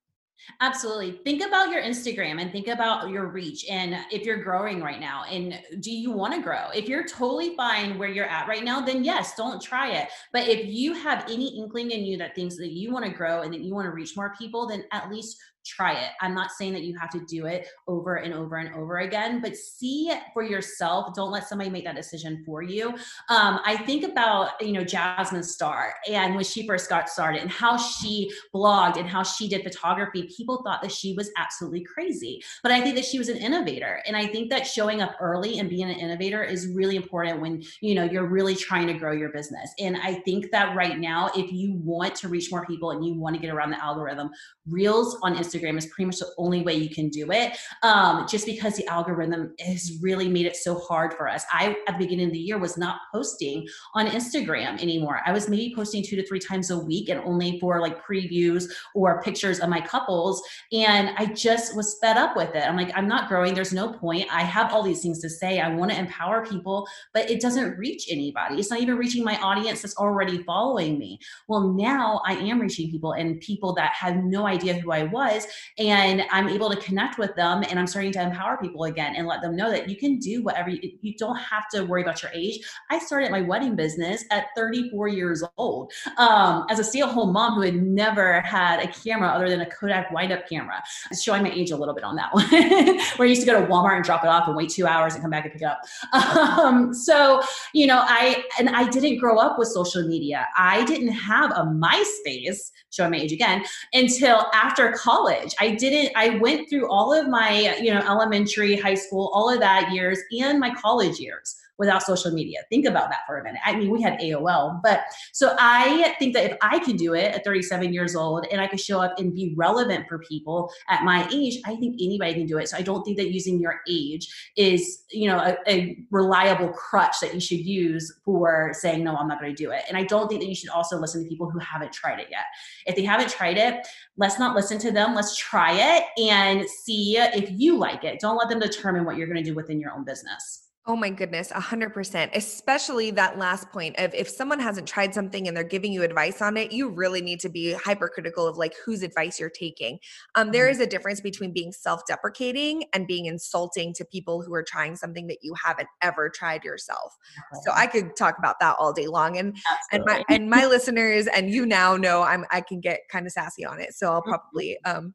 Absolutely. 0.60 1.20
Think 1.24 1.42
about 1.42 1.70
your 1.70 1.82
Instagram 1.82 2.40
and 2.40 2.50
think 2.52 2.68
about 2.68 3.10
your 3.10 3.28
reach 3.28 3.64
and 3.70 3.96
if 4.10 4.22
you're 4.22 4.42
growing 4.42 4.82
right 4.82 5.00
now 5.00 5.24
and 5.30 5.58
do 5.80 5.90
you 5.90 6.10
want 6.10 6.34
to 6.34 6.42
grow? 6.42 6.68
If 6.74 6.88
you're 6.88 7.06
totally 7.06 7.56
fine 7.56 7.98
where 7.98 8.08
you're 8.08 8.26
at 8.26 8.48
right 8.48 8.64
now, 8.64 8.80
then 8.80 9.04
yes, 9.04 9.34
don't 9.36 9.62
try 9.62 9.92
it. 9.92 10.08
But 10.32 10.48
if 10.48 10.66
you 10.66 10.94
have 10.94 11.24
any 11.30 11.58
inkling 11.58 11.90
in 11.90 12.04
you 12.04 12.16
that 12.18 12.34
thinks 12.34 12.56
that 12.56 12.72
you 12.72 12.92
want 12.92 13.04
to 13.04 13.10
grow 13.10 13.42
and 13.42 13.52
that 13.52 13.60
you 13.60 13.74
want 13.74 13.86
to 13.86 13.92
reach 13.92 14.16
more 14.16 14.34
people, 14.38 14.66
then 14.66 14.84
at 14.92 15.10
least 15.10 15.38
try 15.64 15.92
it. 15.92 16.10
I'm 16.20 16.34
not 16.34 16.50
saying 16.50 16.72
that 16.72 16.82
you 16.82 16.96
have 16.98 17.10
to 17.10 17.20
do 17.26 17.46
it 17.46 17.68
over 17.86 18.16
and 18.16 18.32
over 18.32 18.56
and 18.56 18.74
over 18.74 18.98
again, 18.98 19.40
but 19.40 19.56
see 19.56 20.12
for 20.32 20.42
yourself. 20.42 21.14
Don't 21.14 21.30
let 21.30 21.48
somebody 21.48 21.70
make 21.70 21.84
that 21.84 21.96
decision 21.96 22.42
for 22.46 22.62
you. 22.62 22.88
Um, 23.28 23.60
I 23.64 23.76
think 23.84 24.04
about, 24.04 24.60
you 24.60 24.72
know, 24.72 24.84
Jasmine 24.84 25.42
Star 25.42 25.94
and 26.10 26.34
when 26.34 26.44
she 26.44 26.66
first 26.66 26.88
got 26.88 27.08
started 27.08 27.42
and 27.42 27.50
how 27.50 27.76
she 27.76 28.30
blogged 28.54 28.98
and 28.98 29.08
how 29.08 29.22
she 29.22 29.48
did 29.48 29.62
photography, 29.62 30.28
people 30.34 30.62
thought 30.64 30.82
that 30.82 30.92
she 30.92 31.14
was 31.14 31.30
absolutely 31.36 31.84
crazy. 31.84 32.42
But 32.62 32.72
I 32.72 32.80
think 32.80 32.94
that 32.96 33.04
she 33.04 33.18
was 33.18 33.28
an 33.28 33.36
innovator. 33.36 34.02
And 34.06 34.16
I 34.16 34.26
think 34.26 34.50
that 34.50 34.66
showing 34.66 35.02
up 35.02 35.14
early 35.20 35.58
and 35.58 35.68
being 35.68 35.90
an 35.90 35.98
innovator 35.98 36.42
is 36.42 36.68
really 36.68 36.96
important 36.96 37.40
when, 37.40 37.62
you 37.80 37.94
know, 37.94 38.04
you're 38.04 38.26
really 38.26 38.54
trying 38.54 38.86
to 38.86 38.94
grow 38.94 39.12
your 39.12 39.30
business. 39.30 39.72
And 39.78 39.96
I 39.98 40.14
think 40.14 40.50
that 40.52 40.74
right 40.74 40.98
now, 40.98 41.30
if 41.36 41.52
you 41.52 41.74
want 41.74 42.14
to 42.16 42.28
reach 42.28 42.50
more 42.50 42.64
people 42.66 42.92
and 42.92 43.04
you 43.04 43.14
want 43.14 43.36
to 43.36 43.42
get 43.42 43.52
around 43.52 43.70
the 43.70 43.82
algorithm, 43.82 44.30
reels 44.66 45.18
on 45.22 45.36
Instagram 45.36 45.49
Instagram 45.50 45.76
is 45.76 45.86
pretty 45.86 46.06
much 46.06 46.18
the 46.18 46.32
only 46.38 46.62
way 46.62 46.74
you 46.74 46.90
can 46.90 47.08
do 47.08 47.30
it. 47.30 47.56
Um, 47.82 48.26
just 48.28 48.46
because 48.46 48.76
the 48.76 48.86
algorithm 48.86 49.54
has 49.60 49.98
really 50.00 50.28
made 50.28 50.46
it 50.46 50.56
so 50.56 50.78
hard 50.78 51.14
for 51.14 51.28
us. 51.28 51.44
I, 51.52 51.76
at 51.88 51.98
the 51.98 52.04
beginning 52.04 52.26
of 52.26 52.32
the 52.32 52.38
year, 52.38 52.58
was 52.58 52.76
not 52.76 53.00
posting 53.12 53.66
on 53.94 54.06
Instagram 54.06 54.80
anymore. 54.80 55.20
I 55.26 55.32
was 55.32 55.48
maybe 55.48 55.74
posting 55.74 56.02
two 56.02 56.16
to 56.16 56.26
three 56.26 56.38
times 56.38 56.70
a 56.70 56.78
week 56.78 57.08
and 57.08 57.20
only 57.20 57.58
for 57.60 57.80
like 57.80 58.04
previews 58.04 58.64
or 58.94 59.22
pictures 59.22 59.60
of 59.60 59.68
my 59.68 59.80
couples. 59.80 60.42
And 60.72 61.10
I 61.16 61.26
just 61.26 61.76
was 61.76 61.98
fed 62.00 62.16
up 62.16 62.36
with 62.36 62.54
it. 62.54 62.66
I'm 62.66 62.76
like, 62.76 62.92
I'm 62.94 63.08
not 63.08 63.28
growing. 63.28 63.54
There's 63.54 63.72
no 63.72 63.92
point. 63.92 64.26
I 64.30 64.42
have 64.42 64.72
all 64.72 64.82
these 64.82 65.02
things 65.02 65.20
to 65.20 65.30
say. 65.30 65.60
I 65.60 65.68
want 65.74 65.90
to 65.90 65.98
empower 65.98 66.46
people, 66.46 66.86
but 67.12 67.30
it 67.30 67.40
doesn't 67.40 67.76
reach 67.78 68.06
anybody. 68.10 68.56
It's 68.56 68.70
not 68.70 68.80
even 68.80 68.96
reaching 68.96 69.24
my 69.24 69.36
audience 69.38 69.82
that's 69.82 69.96
already 69.96 70.42
following 70.44 70.98
me. 70.98 71.18
Well, 71.48 71.72
now 71.72 72.20
I 72.26 72.34
am 72.34 72.60
reaching 72.60 72.90
people 72.90 73.12
and 73.12 73.40
people 73.40 73.72
that 73.74 73.92
had 73.92 74.24
no 74.24 74.46
idea 74.46 74.74
who 74.74 74.92
I 74.92 75.04
was 75.04 75.39
and 75.78 76.22
I'm 76.30 76.48
able 76.48 76.70
to 76.70 76.76
connect 76.76 77.18
with 77.18 77.34
them 77.36 77.64
and 77.68 77.78
I'm 77.78 77.86
starting 77.86 78.12
to 78.12 78.22
empower 78.22 78.56
people 78.58 78.84
again 78.84 79.14
and 79.16 79.26
let 79.26 79.42
them 79.42 79.56
know 79.56 79.70
that 79.70 79.88
you 79.88 79.96
can 79.96 80.18
do 80.18 80.42
whatever 80.42 80.70
you, 80.70 80.80
you 81.00 81.14
don't 81.16 81.36
have 81.36 81.68
to 81.74 81.82
worry 81.82 82.02
about 82.02 82.22
your 82.22 82.32
age. 82.34 82.60
I 82.90 82.98
started 82.98 83.30
my 83.30 83.40
wedding 83.42 83.76
business 83.76 84.24
at 84.30 84.46
34 84.56 85.08
years 85.08 85.42
old 85.56 85.92
um, 86.18 86.66
as 86.70 86.78
a 86.78 86.84
stay-at-home 86.84 87.32
mom 87.32 87.54
who 87.54 87.62
had 87.62 87.82
never 87.82 88.40
had 88.42 88.80
a 88.80 88.88
camera 88.88 89.28
other 89.28 89.48
than 89.48 89.60
a 89.60 89.66
Kodak 89.66 90.10
wind-up 90.10 90.48
camera. 90.48 90.82
Showing 91.18 91.42
my 91.42 91.50
age 91.50 91.70
a 91.70 91.76
little 91.76 91.94
bit 91.94 92.04
on 92.04 92.16
that 92.16 92.32
one, 92.34 92.46
where 92.50 93.26
I 93.26 93.30
used 93.30 93.42
to 93.42 93.46
go 93.46 93.60
to 93.60 93.66
Walmart 93.66 93.96
and 93.96 94.04
drop 94.04 94.24
it 94.24 94.28
off 94.28 94.46
and 94.46 94.56
wait 94.56 94.70
two 94.70 94.86
hours 94.86 95.14
and 95.14 95.22
come 95.22 95.30
back 95.30 95.44
and 95.44 95.52
pick 95.52 95.62
it 95.62 95.66
up. 95.66 95.80
Um, 96.60 96.92
so 96.92 97.42
you 97.72 97.86
know, 97.86 98.02
I 98.04 98.44
and 98.58 98.70
I 98.70 98.88
didn't 98.88 99.18
grow 99.18 99.38
up 99.38 99.58
with 99.58 99.68
social 99.68 100.06
media. 100.06 100.46
I 100.56 100.84
didn't 100.84 101.12
have 101.12 101.50
a 101.52 101.64
MySpace, 101.64 102.70
showing 102.90 103.12
my 103.12 103.18
age 103.18 103.32
again, 103.32 103.64
until 103.92 104.46
after 104.52 104.92
college 104.92 105.29
college. 105.30 105.54
I 105.60 105.72
didn't, 105.72 106.12
I 106.16 106.38
went 106.38 106.68
through 106.68 106.88
all 106.88 107.12
of 107.12 107.28
my, 107.28 107.76
you 107.80 107.92
know, 107.92 108.00
elementary, 108.00 108.76
high 108.76 108.94
school, 108.94 109.30
all 109.32 109.52
of 109.52 109.60
that 109.60 109.92
years 109.92 110.18
and 110.40 110.58
my 110.58 110.74
college 110.74 111.18
years 111.18 111.56
without 111.80 112.02
social 112.02 112.30
media. 112.30 112.60
Think 112.68 112.84
about 112.84 113.08
that 113.08 113.20
for 113.26 113.38
a 113.38 113.42
minute. 113.42 113.60
I 113.64 113.74
mean, 113.74 113.90
we 113.90 114.02
had 114.02 114.20
AOL, 114.20 114.80
but 114.84 115.00
so 115.32 115.56
I 115.58 116.14
think 116.18 116.34
that 116.34 116.50
if 116.52 116.58
I 116.60 116.78
can 116.78 116.96
do 116.96 117.14
it 117.14 117.34
at 117.34 117.42
37 117.42 117.94
years 117.94 118.14
old 118.14 118.46
and 118.52 118.60
I 118.60 118.66
could 118.66 118.78
show 118.78 119.00
up 119.00 119.18
and 119.18 119.34
be 119.34 119.54
relevant 119.56 120.06
for 120.06 120.18
people 120.18 120.70
at 120.90 121.04
my 121.04 121.26
age, 121.32 121.58
I 121.64 121.74
think 121.76 121.96
anybody 121.98 122.34
can 122.34 122.46
do 122.46 122.58
it. 122.58 122.68
So 122.68 122.76
I 122.76 122.82
don't 122.82 123.02
think 123.02 123.16
that 123.16 123.32
using 123.32 123.58
your 123.58 123.80
age 123.88 124.28
is, 124.58 125.04
you 125.10 125.26
know, 125.26 125.38
a, 125.38 125.56
a 125.66 126.04
reliable 126.10 126.68
crutch 126.68 127.16
that 127.22 127.32
you 127.32 127.40
should 127.40 127.60
use 127.60 128.12
for 128.26 128.72
saying, 128.74 129.02
no, 129.02 129.16
I'm 129.16 129.26
not 129.26 129.40
going 129.40 129.54
to 129.54 129.64
do 129.64 129.70
it. 129.70 129.82
And 129.88 129.96
I 129.96 130.04
don't 130.04 130.28
think 130.28 130.42
that 130.42 130.48
you 130.48 130.54
should 130.54 130.68
also 130.68 130.98
listen 130.98 131.22
to 131.22 131.28
people 131.28 131.48
who 131.48 131.58
haven't 131.60 131.94
tried 131.94 132.20
it 132.20 132.28
yet. 132.30 132.44
If 132.84 132.94
they 132.94 133.04
haven't 133.04 133.30
tried 133.30 133.56
it, 133.56 133.86
let's 134.18 134.38
not 134.38 134.54
listen 134.54 134.78
to 134.80 134.92
them. 134.92 135.14
Let's 135.14 135.34
try 135.34 135.72
it 135.72 136.04
and 136.22 136.68
see 136.68 137.16
if 137.16 137.50
you 137.50 137.78
like 137.78 138.04
it. 138.04 138.20
Don't 138.20 138.36
let 138.36 138.50
them 138.50 138.60
determine 138.60 139.06
what 139.06 139.16
you're 139.16 139.26
going 139.26 139.42
to 139.42 139.50
do 139.50 139.54
within 139.54 139.80
your 139.80 139.92
own 139.92 140.04
business. 140.04 140.66
Oh 140.86 140.96
my 140.96 141.10
goodness, 141.10 141.52
100%. 141.52 142.30
Especially 142.34 143.10
that 143.10 143.38
last 143.38 143.70
point 143.70 143.98
of 143.98 144.14
if 144.14 144.30
someone 144.30 144.58
hasn't 144.58 144.88
tried 144.88 145.12
something 145.12 145.46
and 145.46 145.54
they're 145.54 145.62
giving 145.62 145.92
you 145.92 146.02
advice 146.02 146.40
on 146.40 146.56
it, 146.56 146.72
you 146.72 146.88
really 146.88 147.20
need 147.20 147.38
to 147.40 147.50
be 147.50 147.74
hypercritical 147.74 148.46
of 148.46 148.56
like 148.56 148.72
whose 148.84 149.02
advice 149.02 149.38
you're 149.38 149.50
taking. 149.50 149.98
Um, 150.36 150.52
there 150.52 150.64
mm-hmm. 150.64 150.80
a 150.80 150.86
difference 150.86 151.20
between 151.20 151.52
being 151.52 151.70
self 151.70 152.00
deprecating 152.08 152.84
and 152.94 153.06
being 153.06 153.26
insulting 153.26 153.92
to 153.94 154.06
people 154.06 154.42
who 154.42 154.54
are 154.54 154.62
trying 154.62 154.96
something 154.96 155.26
that 155.26 155.38
you 155.42 155.54
haven't 155.62 155.88
ever 156.00 156.30
tried 156.30 156.64
yourself. 156.64 157.14
So 157.62 157.72
I 157.72 157.86
could 157.86 158.16
talk 158.16 158.38
about 158.38 158.58
that 158.60 158.76
all 158.78 158.94
day 158.94 159.06
long. 159.06 159.36
And 159.36 159.58
and 159.92 160.02
my 160.06 160.24
and 160.30 160.48
my 160.48 160.64
listeners 160.64 161.26
and 161.26 161.50
you 161.50 161.66
now 161.66 161.98
know 161.98 162.22
I'm 162.22 162.46
I 162.50 162.62
can 162.62 162.80
get 162.80 163.00
kind 163.12 163.26
of 163.26 163.32
sassy 163.32 163.66
on 163.66 163.80
it. 163.80 163.92
So 163.92 164.10
I'll 164.10 164.22
probably 164.52 164.78
um 164.86 165.14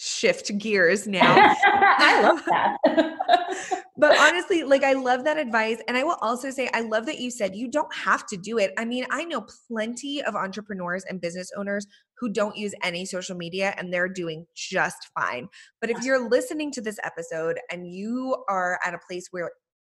shift 0.00 0.56
gears 0.56 1.06
now. 1.06 1.54
I 1.62 2.22
love 2.22 2.42
that. 2.46 3.84
but 3.98 4.18
honestly, 4.18 4.62
like 4.62 4.82
I 4.82 4.94
love 4.94 5.24
that 5.24 5.36
advice. 5.36 5.76
And 5.86 5.96
I 5.96 6.04
will 6.04 6.16
also 6.22 6.50
say, 6.50 6.70
I 6.72 6.80
love 6.80 7.06
that 7.06 7.20
you 7.20 7.30
said 7.30 7.54
you 7.54 7.70
don't 7.70 7.94
have 7.94 8.26
to 8.28 8.36
do 8.36 8.58
it. 8.58 8.72
I 8.78 8.86
mean, 8.86 9.06
I 9.10 9.24
know 9.24 9.44
plenty 9.68 10.22
of 10.22 10.34
entrepreneurs 10.34 11.04
and 11.04 11.20
business 11.20 11.50
owners 11.56 11.86
who 12.18 12.32
don't 12.32 12.56
use 12.56 12.74
any 12.82 13.04
social 13.04 13.36
media 13.36 13.74
and 13.76 13.92
they're 13.92 14.08
doing 14.08 14.46
just 14.54 15.08
fine. 15.18 15.48
But 15.80 15.90
if 15.90 16.02
you're 16.02 16.28
listening 16.28 16.70
to 16.72 16.80
this 16.80 16.98
episode 17.04 17.58
and 17.70 17.86
you 17.86 18.42
are 18.48 18.78
at 18.84 18.94
a 18.94 18.98
place 19.06 19.28
where 19.30 19.50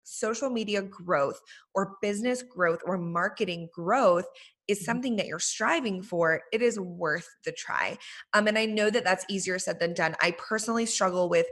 social 0.06 0.48
media 0.48 0.82
growth 0.82 1.40
or 1.74 1.96
business 2.00 2.42
growth 2.42 2.80
or 2.86 2.96
marketing 2.96 3.68
growth 3.74 4.26
is 4.68 4.78
mm-hmm. 4.78 4.84
something 4.84 5.16
that 5.16 5.26
you're 5.26 5.38
striving 5.38 6.02
for, 6.02 6.42
it 6.52 6.62
is 6.62 6.78
worth 6.78 7.28
the 7.44 7.52
try. 7.52 7.98
Um, 8.32 8.46
and 8.46 8.58
I 8.58 8.66
know 8.66 8.88
that 8.90 9.04
that's 9.04 9.24
easier 9.28 9.58
said 9.58 9.80
than 9.80 9.94
done. 9.94 10.14
I 10.20 10.32
personally 10.32 10.86
struggle 10.86 11.28
with 11.28 11.46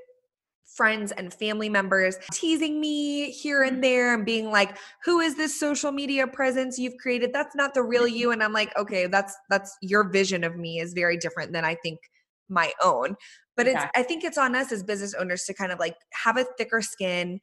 friends 0.67 1.13
and 1.13 1.33
family 1.33 1.69
members 1.69 2.17
teasing 2.33 2.81
me 2.81 3.31
here 3.31 3.63
and 3.63 3.75
mm-hmm. 3.75 3.83
there 3.83 4.15
and 4.15 4.25
being 4.25 4.51
like 4.51 4.77
who 5.05 5.21
is 5.21 5.37
this 5.37 5.59
social 5.59 5.93
media 5.93 6.27
presence 6.27 6.79
you've 6.79 6.97
created 6.97 7.33
that's 7.33 7.55
not 7.55 7.75
the 7.75 7.83
real 7.83 8.09
you 8.09 8.33
and 8.33 8.43
i'm 8.43 8.53
like 8.53 8.77
okay 8.77 9.07
that's 9.07 9.37
that's 9.51 9.77
your 9.83 10.09
vision 10.09 10.43
of 10.43 10.57
me 10.57 10.81
is 10.81 10.95
very 10.95 11.17
different 11.19 11.53
than 11.53 11.65
i 11.65 11.75
think 11.77 12.01
my 12.49 12.73
own 12.83 13.15
but 13.57 13.67
it's 13.67 13.85
i 13.95 14.03
think 14.03 14.25
it's 14.25 14.39
on 14.39 14.57
us 14.57 14.73
as 14.73 14.83
business 14.83 15.15
owners 15.15 15.45
to 15.45 15.55
kind 15.55 15.71
of 15.71 15.79
like 15.79 15.97
have 16.13 16.39
a 16.39 16.47
thicker 16.57 16.81
skin 16.81 17.35
mm-hmm. 17.35 17.37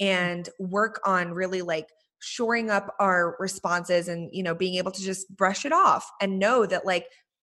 And 0.00 0.48
work 0.58 1.00
on 1.04 1.32
really 1.32 1.62
like 1.62 1.88
shoring 2.20 2.70
up 2.70 2.94
our 2.98 3.36
responses 3.38 4.08
and 4.08 4.28
you 4.32 4.42
know 4.42 4.54
being 4.54 4.74
able 4.74 4.90
to 4.90 5.02
just 5.02 5.34
brush 5.36 5.64
it 5.64 5.72
off 5.72 6.10
and 6.20 6.38
know 6.38 6.66
that 6.66 6.84
like 6.84 7.06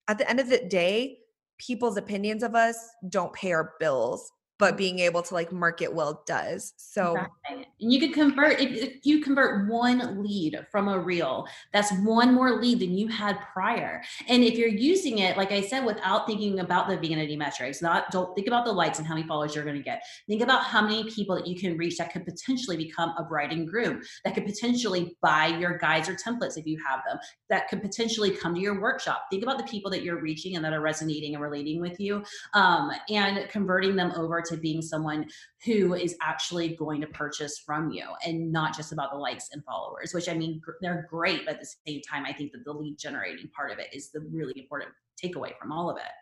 at 0.08 0.18
the 0.18 0.28
end 0.28 0.40
of 0.40 0.48
the 0.48 0.64
day 0.68 1.18
people's 1.58 1.96
opinions 1.96 2.42
of 2.42 2.54
us 2.54 2.76
don't 3.08 3.32
pay 3.32 3.52
our 3.52 3.74
bills 3.80 4.30
but 4.62 4.76
being 4.76 5.00
able 5.00 5.22
to 5.22 5.34
like 5.34 5.50
market 5.50 5.92
well 5.92 6.22
does. 6.24 6.72
So 6.76 7.16
exactly. 7.16 7.66
and 7.80 7.92
you 7.92 7.98
could 7.98 8.12
convert 8.12 8.60
if, 8.60 8.70
if, 8.70 9.04
you 9.04 9.20
convert 9.20 9.68
one 9.68 10.22
lead 10.22 10.64
from 10.70 10.86
a 10.86 10.96
reel, 10.96 11.48
that's 11.72 11.90
one 12.04 12.32
more 12.32 12.60
lead 12.60 12.78
than 12.78 12.96
you 12.96 13.08
had 13.08 13.40
prior. 13.52 14.00
And 14.28 14.44
if 14.44 14.56
you're 14.56 14.68
using 14.68 15.18
it, 15.18 15.36
like 15.36 15.50
I 15.50 15.62
said, 15.62 15.84
without 15.84 16.28
thinking 16.28 16.60
about 16.60 16.86
the 16.86 16.96
vanity 16.96 17.34
metrics, 17.34 17.82
not 17.82 18.12
don't 18.12 18.36
think 18.36 18.46
about 18.46 18.64
the 18.64 18.70
likes 18.70 19.00
and 19.00 19.08
how 19.08 19.14
many 19.14 19.26
followers 19.26 19.52
you're 19.56 19.64
going 19.64 19.76
to 19.76 19.82
get. 19.82 20.04
Think 20.28 20.42
about 20.42 20.62
how 20.62 20.80
many 20.80 21.10
people 21.10 21.34
that 21.34 21.48
you 21.48 21.58
can 21.58 21.76
reach 21.76 21.96
that 21.98 22.12
could 22.12 22.24
potentially 22.24 22.76
become 22.76 23.12
a 23.18 23.24
bride 23.24 23.50
and 23.50 23.66
groom, 23.66 24.00
that 24.24 24.36
could 24.36 24.46
potentially 24.46 25.16
buy 25.22 25.48
your 25.48 25.76
guides 25.76 26.08
or 26.08 26.14
templates 26.14 26.56
if 26.56 26.66
you 26.66 26.78
have 26.88 27.00
them, 27.08 27.18
that 27.50 27.66
could 27.66 27.82
potentially 27.82 28.30
come 28.30 28.54
to 28.54 28.60
your 28.60 28.80
workshop. 28.80 29.24
Think 29.28 29.42
about 29.42 29.58
the 29.58 29.64
people 29.64 29.90
that 29.90 30.04
you're 30.04 30.20
reaching 30.20 30.54
and 30.54 30.64
that 30.64 30.72
are 30.72 30.80
resonating 30.80 31.34
and 31.34 31.42
relating 31.42 31.80
with 31.80 31.98
you, 31.98 32.22
um, 32.54 32.92
and 33.10 33.48
converting 33.48 33.96
them 33.96 34.12
over 34.14 34.40
to 34.40 34.51
to 34.52 34.56
being 34.56 34.80
someone 34.80 35.26
who 35.64 35.94
is 35.94 36.16
actually 36.22 36.76
going 36.76 37.00
to 37.00 37.06
purchase 37.08 37.58
from 37.58 37.90
you 37.90 38.04
and 38.24 38.52
not 38.52 38.76
just 38.76 38.92
about 38.92 39.10
the 39.10 39.18
likes 39.18 39.48
and 39.52 39.64
followers, 39.64 40.14
which 40.14 40.28
I 40.28 40.34
mean, 40.34 40.60
they're 40.80 41.06
great. 41.10 41.44
But 41.44 41.54
at 41.54 41.60
the 41.60 41.74
same 41.86 42.00
time, 42.08 42.24
I 42.24 42.32
think 42.32 42.52
that 42.52 42.64
the 42.64 42.72
lead 42.72 42.98
generating 42.98 43.48
part 43.56 43.72
of 43.72 43.78
it 43.78 43.88
is 43.92 44.10
the 44.10 44.20
really 44.20 44.54
important 44.56 44.90
takeaway 45.22 45.52
from 45.58 45.72
all 45.72 45.90
of 45.90 45.96
it. 45.96 46.12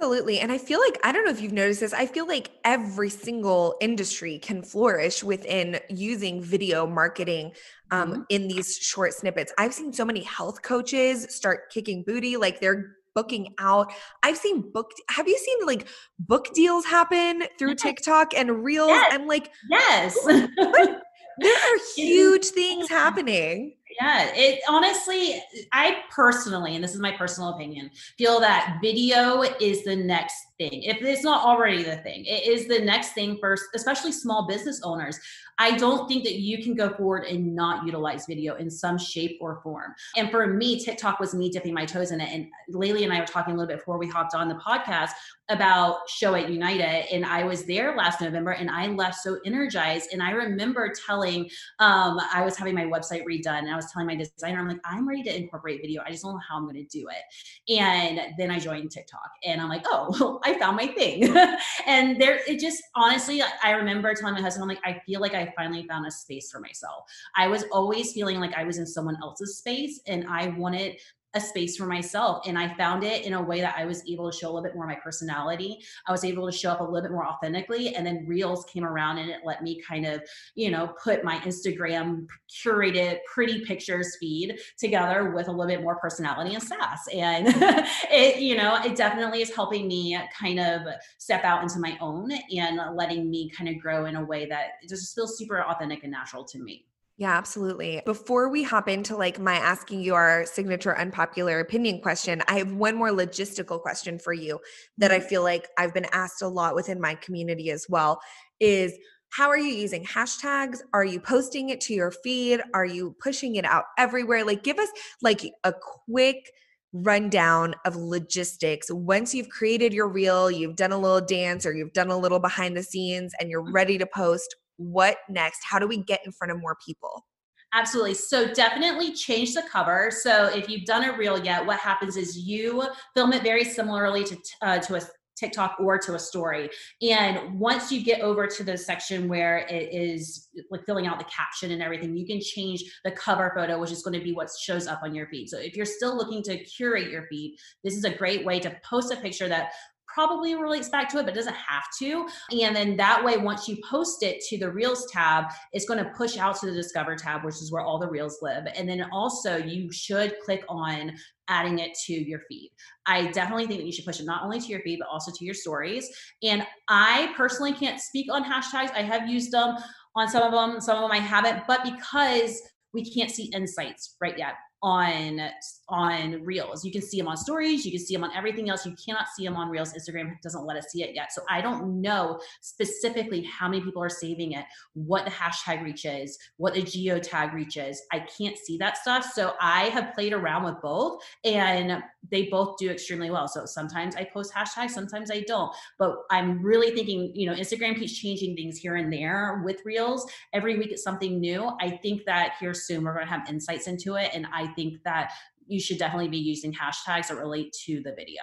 Absolutely. 0.00 0.38
And 0.38 0.52
I 0.52 0.58
feel 0.58 0.78
like, 0.78 0.96
I 1.02 1.10
don't 1.10 1.24
know 1.24 1.32
if 1.32 1.40
you've 1.40 1.52
noticed 1.52 1.80
this, 1.80 1.92
I 1.92 2.06
feel 2.06 2.24
like 2.28 2.52
every 2.64 3.10
single 3.10 3.74
industry 3.80 4.38
can 4.38 4.62
flourish 4.62 5.24
within 5.24 5.80
using 5.88 6.40
video 6.40 6.86
marketing 6.86 7.50
um, 7.90 8.12
mm-hmm. 8.12 8.22
in 8.28 8.46
these 8.46 8.76
short 8.76 9.12
snippets. 9.12 9.52
I've 9.58 9.74
seen 9.74 9.92
so 9.92 10.04
many 10.04 10.20
health 10.20 10.62
coaches 10.62 11.34
start 11.34 11.72
kicking 11.72 12.04
booty, 12.06 12.36
like 12.36 12.60
they're 12.60 12.94
booking 13.18 13.52
out. 13.58 13.92
I've 14.22 14.36
seen 14.36 14.70
book. 14.70 14.92
Have 15.10 15.26
you 15.26 15.36
seen 15.36 15.66
like 15.66 15.88
book 16.20 16.54
deals 16.54 16.84
happen 16.84 17.42
through 17.58 17.70
yes. 17.70 17.82
TikTok 17.82 18.32
and 18.36 18.62
Reels? 18.62 18.90
Yes. 18.90 19.12
I'm 19.12 19.26
like, 19.26 19.50
yes. 19.68 20.16
there 20.24 20.46
are 20.46 21.78
huge 21.96 22.46
things 22.46 22.88
happening. 22.88 23.74
Yeah, 24.00 24.30
it 24.34 24.60
honestly, 24.68 25.42
I 25.72 26.02
personally, 26.14 26.76
and 26.76 26.84
this 26.84 26.94
is 26.94 27.00
my 27.00 27.10
personal 27.10 27.50
opinion, 27.50 27.90
feel 28.16 28.38
that 28.38 28.78
video 28.80 29.42
is 29.60 29.82
the 29.82 29.96
next 29.96 30.36
thing. 30.58 30.82
If 30.82 31.02
it's 31.02 31.24
not 31.24 31.44
already 31.44 31.82
the 31.82 31.96
thing, 31.98 32.24
it 32.24 32.46
is 32.46 32.66
the 32.66 32.80
next 32.80 33.12
thing 33.12 33.38
for 33.38 33.56
especially 33.74 34.12
small 34.12 34.46
business 34.46 34.80
owners. 34.82 35.18
I 35.60 35.76
don't 35.76 36.08
think 36.08 36.22
that 36.24 36.34
you 36.36 36.62
can 36.62 36.74
go 36.74 36.90
forward 36.94 37.24
and 37.24 37.54
not 37.54 37.84
utilize 37.84 38.26
video 38.26 38.54
in 38.56 38.70
some 38.70 38.96
shape 38.96 39.38
or 39.40 39.60
form. 39.62 39.92
And 40.16 40.30
for 40.30 40.46
me, 40.46 40.78
TikTok 40.78 41.18
was 41.18 41.34
me 41.34 41.50
dipping 41.50 41.74
my 41.74 41.84
toes 41.84 42.12
in 42.12 42.20
it. 42.20 42.28
And 42.32 42.46
Layli 42.72 43.02
and 43.02 43.12
I 43.12 43.18
were 43.18 43.26
talking 43.26 43.54
a 43.54 43.56
little 43.56 43.68
bit 43.68 43.78
before 43.78 43.98
we 43.98 44.06
hopped 44.06 44.36
on 44.36 44.48
the 44.48 44.54
podcast 44.54 45.10
about 45.48 45.98
Showit 46.08 46.52
United. 46.52 47.12
And 47.12 47.24
I 47.24 47.42
was 47.42 47.64
there 47.64 47.96
last 47.96 48.20
November 48.20 48.52
and 48.52 48.70
I 48.70 48.86
left 48.86 49.16
so 49.16 49.38
energized. 49.44 50.10
And 50.12 50.22
I 50.22 50.30
remember 50.30 50.92
telling, 51.06 51.50
um, 51.80 52.20
I 52.32 52.42
was 52.44 52.56
having 52.56 52.74
my 52.74 52.84
website 52.84 53.24
redone 53.24 53.58
and 53.58 53.70
I 53.70 53.76
was 53.76 53.90
telling 53.90 54.06
my 54.06 54.14
designer, 54.14 54.60
I'm 54.60 54.68
like, 54.68 54.80
I'm 54.84 55.08
ready 55.08 55.24
to 55.24 55.36
incorporate 55.36 55.80
video. 55.80 56.02
I 56.06 56.10
just 56.10 56.22
don't 56.22 56.34
know 56.34 56.40
how 56.46 56.56
I'm 56.56 56.64
going 56.64 56.76
to 56.76 56.84
do 56.84 57.08
it. 57.08 57.78
And 57.80 58.20
then 58.38 58.50
I 58.50 58.60
joined 58.60 58.90
TikTok 58.92 59.30
and 59.44 59.60
I'm 59.60 59.68
like, 59.68 59.84
oh, 59.86 60.38
I 60.48 60.58
found 60.58 60.76
my 60.76 60.86
thing. 60.86 61.36
and 61.86 62.20
there, 62.20 62.40
it 62.46 62.58
just 62.58 62.82
honestly, 62.94 63.42
I 63.62 63.72
remember 63.72 64.12
telling 64.14 64.34
my 64.34 64.40
husband, 64.40 64.62
I'm 64.62 64.68
like, 64.68 64.84
I 64.84 65.00
feel 65.04 65.20
like 65.20 65.34
I 65.34 65.52
finally 65.56 65.86
found 65.86 66.06
a 66.06 66.10
space 66.10 66.50
for 66.50 66.60
myself. 66.60 67.04
I 67.36 67.48
was 67.48 67.64
always 67.72 68.12
feeling 68.12 68.40
like 68.40 68.54
I 68.54 68.64
was 68.64 68.78
in 68.78 68.86
someone 68.86 69.16
else's 69.22 69.58
space 69.58 70.00
and 70.06 70.26
I 70.28 70.48
wanted 70.48 70.96
a 71.34 71.40
space 71.40 71.76
for 71.76 71.84
myself. 71.86 72.46
And 72.46 72.58
I 72.58 72.74
found 72.74 73.04
it 73.04 73.26
in 73.26 73.34
a 73.34 73.42
way 73.42 73.60
that 73.60 73.74
I 73.76 73.84
was 73.84 74.02
able 74.08 74.30
to 74.30 74.36
show 74.36 74.46
a 74.46 74.50
little 74.50 74.62
bit 74.62 74.74
more 74.74 74.84
of 74.84 74.88
my 74.88 74.98
personality. 75.02 75.78
I 76.06 76.12
was 76.12 76.24
able 76.24 76.50
to 76.50 76.56
show 76.56 76.70
up 76.70 76.80
a 76.80 76.84
little 76.84 77.02
bit 77.02 77.10
more 77.10 77.26
authentically. 77.26 77.94
And 77.94 78.06
then 78.06 78.24
Reels 78.26 78.64
came 78.64 78.84
around 78.84 79.18
and 79.18 79.30
it 79.30 79.40
let 79.44 79.62
me 79.62 79.80
kind 79.86 80.06
of, 80.06 80.22
you 80.54 80.70
know, 80.70 80.94
put 81.02 81.24
my 81.24 81.38
Instagram 81.40 82.26
curated 82.64 83.18
pretty 83.32 83.64
pictures 83.64 84.16
feed 84.18 84.58
together 84.78 85.32
with 85.34 85.48
a 85.48 85.50
little 85.50 85.66
bit 85.66 85.82
more 85.82 85.96
personality 85.96 86.54
and 86.54 86.62
sass. 86.62 87.06
And 87.12 87.46
it, 88.10 88.40
you 88.40 88.56
know, 88.56 88.80
it 88.82 88.96
definitely 88.96 89.42
is 89.42 89.54
helping 89.54 89.86
me 89.86 90.18
kind 90.38 90.58
of 90.58 90.82
step 91.18 91.44
out 91.44 91.62
into 91.62 91.78
my 91.78 91.98
own 92.00 92.30
and 92.56 92.80
letting 92.96 93.30
me 93.30 93.50
kind 93.50 93.68
of 93.68 93.78
grow 93.78 94.06
in 94.06 94.16
a 94.16 94.24
way 94.24 94.46
that 94.46 94.82
just 94.88 95.14
feels 95.14 95.36
super 95.36 95.62
authentic 95.62 96.04
and 96.04 96.12
natural 96.12 96.44
to 96.44 96.58
me. 96.58 96.87
Yeah, 97.18 97.36
absolutely. 97.36 98.00
Before 98.06 98.48
we 98.48 98.62
hop 98.62 98.88
into 98.88 99.16
like 99.16 99.40
my 99.40 99.54
asking 99.54 100.02
you 100.02 100.14
our 100.14 100.46
signature 100.46 100.96
unpopular 100.96 101.58
opinion 101.58 102.00
question, 102.00 102.44
I 102.46 102.58
have 102.58 102.72
one 102.72 102.94
more 102.94 103.10
logistical 103.10 103.82
question 103.82 104.20
for 104.20 104.32
you 104.32 104.60
that 104.98 105.10
I 105.10 105.18
mm-hmm. 105.18 105.26
feel 105.26 105.42
like 105.42 105.66
I've 105.76 105.92
been 105.92 106.06
asked 106.12 106.42
a 106.42 106.48
lot 106.48 106.76
within 106.76 107.00
my 107.00 107.16
community 107.16 107.72
as 107.72 107.86
well 107.88 108.20
is 108.60 108.96
how 109.30 109.48
are 109.48 109.58
you 109.58 109.74
using 109.74 110.04
hashtags? 110.04 110.78
Are 110.92 111.04
you 111.04 111.18
posting 111.18 111.70
it 111.70 111.80
to 111.82 111.92
your 111.92 112.12
feed? 112.12 112.60
Are 112.72 112.86
you 112.86 113.16
pushing 113.20 113.56
it 113.56 113.64
out 113.64 113.84
everywhere? 113.98 114.44
Like 114.44 114.62
give 114.62 114.78
us 114.78 114.88
like 115.20 115.42
a 115.64 115.74
quick 116.06 116.52
rundown 116.92 117.74
of 117.84 117.96
logistics 117.96 118.90
once 118.92 119.34
you've 119.34 119.48
created 119.48 119.92
your 119.92 120.08
reel, 120.08 120.52
you've 120.52 120.76
done 120.76 120.92
a 120.92 120.98
little 120.98 121.20
dance 121.20 121.66
or 121.66 121.74
you've 121.74 121.92
done 121.92 122.10
a 122.10 122.16
little 122.16 122.38
behind 122.38 122.76
the 122.76 122.82
scenes 122.82 123.34
and 123.40 123.50
you're 123.50 123.62
mm-hmm. 123.64 123.74
ready 123.74 123.98
to 123.98 124.06
post 124.06 124.54
what 124.78 125.18
next? 125.28 125.60
How 125.62 125.78
do 125.78 125.86
we 125.86 126.02
get 126.02 126.24
in 126.24 126.32
front 126.32 126.52
of 126.52 126.60
more 126.60 126.76
people? 126.84 127.26
Absolutely. 127.74 128.14
So 128.14 128.50
definitely 128.54 129.12
change 129.12 129.52
the 129.52 129.62
cover. 129.70 130.10
So 130.10 130.46
if 130.46 130.70
you've 130.70 130.86
done 130.86 131.04
a 131.04 131.16
reel 131.16 131.38
yet, 131.44 131.66
what 131.66 131.78
happens 131.78 132.16
is 132.16 132.38
you 132.38 132.84
film 133.14 133.34
it 133.34 133.42
very 133.42 133.64
similarly 133.64 134.24
to 134.24 134.38
uh, 134.62 134.78
to 134.78 134.96
a 134.96 135.00
TikTok 135.38 135.76
or 135.78 135.98
to 135.98 136.14
a 136.14 136.18
story. 136.18 136.68
And 137.02 137.58
once 137.58 137.92
you 137.92 138.02
get 138.02 138.20
over 138.20 138.46
to 138.46 138.64
the 138.64 138.76
section 138.76 139.28
where 139.28 139.58
it 139.58 139.92
is 139.92 140.48
like 140.70 140.84
filling 140.84 141.06
out 141.06 141.18
the 141.18 141.24
caption 141.26 141.70
and 141.70 141.82
everything, 141.82 142.16
you 142.16 142.26
can 142.26 142.40
change 142.40 142.82
the 143.04 143.12
cover 143.12 143.52
photo, 143.54 143.78
which 143.78 143.92
is 143.92 144.02
going 144.02 144.18
to 144.18 144.24
be 144.24 144.32
what 144.32 144.48
shows 144.60 144.86
up 144.86 145.00
on 145.02 145.14
your 145.14 145.28
feed. 145.28 145.48
So 145.48 145.58
if 145.58 145.76
you're 145.76 145.86
still 145.86 146.16
looking 146.16 146.42
to 146.44 146.58
curate 146.64 147.10
your 147.10 147.26
feed, 147.28 147.56
this 147.84 147.96
is 147.96 148.04
a 148.04 148.10
great 148.10 148.44
way 148.44 148.58
to 148.60 148.76
post 148.82 149.12
a 149.12 149.16
picture 149.16 149.48
that 149.48 149.72
probably 150.18 150.56
relates 150.56 150.88
back 150.88 151.08
to 151.08 151.18
it, 151.18 151.24
but 151.24 151.32
doesn't 151.32 151.54
have 151.54 151.84
to. 151.96 152.26
And 152.60 152.74
then 152.74 152.96
that 152.96 153.22
way, 153.24 153.36
once 153.36 153.68
you 153.68 153.76
post 153.88 154.24
it 154.24 154.40
to 154.48 154.58
the 154.58 154.68
Reels 154.68 155.06
tab, 155.12 155.44
it's 155.72 155.86
going 155.86 156.02
to 156.02 156.10
push 156.16 156.36
out 156.36 156.58
to 156.58 156.66
the 156.66 156.72
Discover 156.72 157.14
tab, 157.14 157.44
which 157.44 157.54
is 157.54 157.70
where 157.70 157.82
all 157.82 158.00
the 158.00 158.08
Reels 158.08 158.38
live. 158.42 158.64
And 158.74 158.88
then 158.88 159.06
also, 159.12 159.58
you 159.58 159.92
should 159.92 160.34
click 160.44 160.64
on 160.68 161.12
adding 161.46 161.78
it 161.78 161.96
to 162.06 162.14
your 162.14 162.40
feed. 162.48 162.72
I 163.06 163.28
definitely 163.30 163.68
think 163.68 163.78
that 163.78 163.86
you 163.86 163.92
should 163.92 164.06
push 164.06 164.18
it 164.18 164.26
not 164.26 164.42
only 164.42 164.58
to 164.58 164.66
your 164.66 164.80
feed, 164.80 164.98
but 164.98 165.06
also 165.08 165.30
to 165.30 165.44
your 165.44 165.54
stories. 165.54 166.10
And 166.42 166.66
I 166.88 167.32
personally 167.36 167.72
can't 167.72 168.00
speak 168.00 168.26
on 168.32 168.42
hashtags. 168.42 168.90
I 168.96 169.02
have 169.02 169.28
used 169.28 169.52
them 169.52 169.76
on 170.16 170.28
some 170.28 170.42
of 170.42 170.50
them, 170.50 170.80
some 170.80 170.96
of 170.96 171.02
them 171.02 171.12
I 171.12 171.22
haven't, 171.24 171.62
but 171.68 171.84
because 171.84 172.60
we 172.92 173.08
can't 173.08 173.30
see 173.30 173.52
insights 173.54 174.16
right 174.20 174.36
yet 174.36 174.54
on 174.82 175.40
on 175.88 176.44
reels. 176.44 176.84
You 176.84 176.92
can 176.92 177.02
see 177.02 177.18
them 177.18 177.28
on 177.28 177.36
stories 177.36 177.84
you 177.84 177.90
can 177.90 178.00
see 178.00 178.14
them 178.14 178.24
on 178.24 178.30
everything 178.36 178.70
else. 178.70 178.86
You 178.86 178.94
cannot 179.04 179.26
see 179.36 179.44
them 179.44 179.56
on 179.56 179.68
reels. 179.68 179.92
Instagram 179.92 180.40
doesn't 180.42 180.64
let 180.64 180.76
us 180.76 180.86
see 180.90 181.02
it 181.02 181.14
yet. 181.14 181.32
So 181.32 181.42
i 181.48 181.60
don't 181.60 182.00
know 182.00 182.40
specifically 182.60 183.42
how 183.42 183.68
many 183.68 183.82
people 183.82 184.02
are 184.02 184.08
saving 184.08 184.52
it 184.52 184.64
what 184.94 185.24
the 185.24 185.30
hashtag 185.30 185.82
reach 185.82 186.04
is 186.04 186.38
what 186.56 186.74
the 186.74 186.82
geo 186.82 187.18
tag 187.18 187.54
reach 187.54 187.76
is. 187.76 188.02
I 188.12 188.20
can't 188.20 188.56
see 188.56 188.78
that 188.78 188.98
stuff. 188.98 189.24
So 189.32 189.54
i 189.60 189.84
have 189.84 190.14
played 190.14 190.32
around 190.32 190.64
with 190.64 190.80
both 190.80 191.22
and 191.44 192.02
they 192.30 192.44
both 192.44 192.76
do 192.78 192.90
extremely 192.90 193.30
well. 193.30 193.48
So 193.48 193.66
sometimes 193.66 194.14
i 194.14 194.24
post 194.24 194.54
hashtags 194.54 194.90
sometimes 194.90 195.30
i 195.30 195.40
don't. 195.40 195.74
But 195.98 196.16
i'm 196.30 196.62
really 196.62 196.94
thinking 196.94 197.32
you 197.34 197.46
know 197.50 197.56
instagram 197.56 197.98
keeps 197.98 198.16
changing 198.16 198.54
things 198.54 198.78
here 198.78 198.96
and 198.96 199.12
there 199.12 199.62
with 199.64 199.80
reels. 199.84 200.30
Every 200.52 200.78
week 200.78 200.92
it's 200.92 201.02
something 201.02 201.40
new. 201.40 201.70
I 201.80 201.90
think 201.90 202.24
that 202.26 202.52
here 202.60 202.74
soon 202.74 203.04
we're 203.04 203.14
going 203.14 203.26
to 203.26 203.32
have 203.32 203.48
insights 203.48 203.88
into 203.88 204.14
it 204.14 204.30
and 204.34 204.46
i 204.52 204.67
think 204.74 205.02
that 205.04 205.32
you 205.66 205.80
should 205.80 205.98
definitely 205.98 206.28
be 206.28 206.38
using 206.38 206.72
hashtags 206.72 207.28
that 207.28 207.36
relate 207.36 207.74
to 207.84 208.02
the 208.02 208.14
video. 208.16 208.42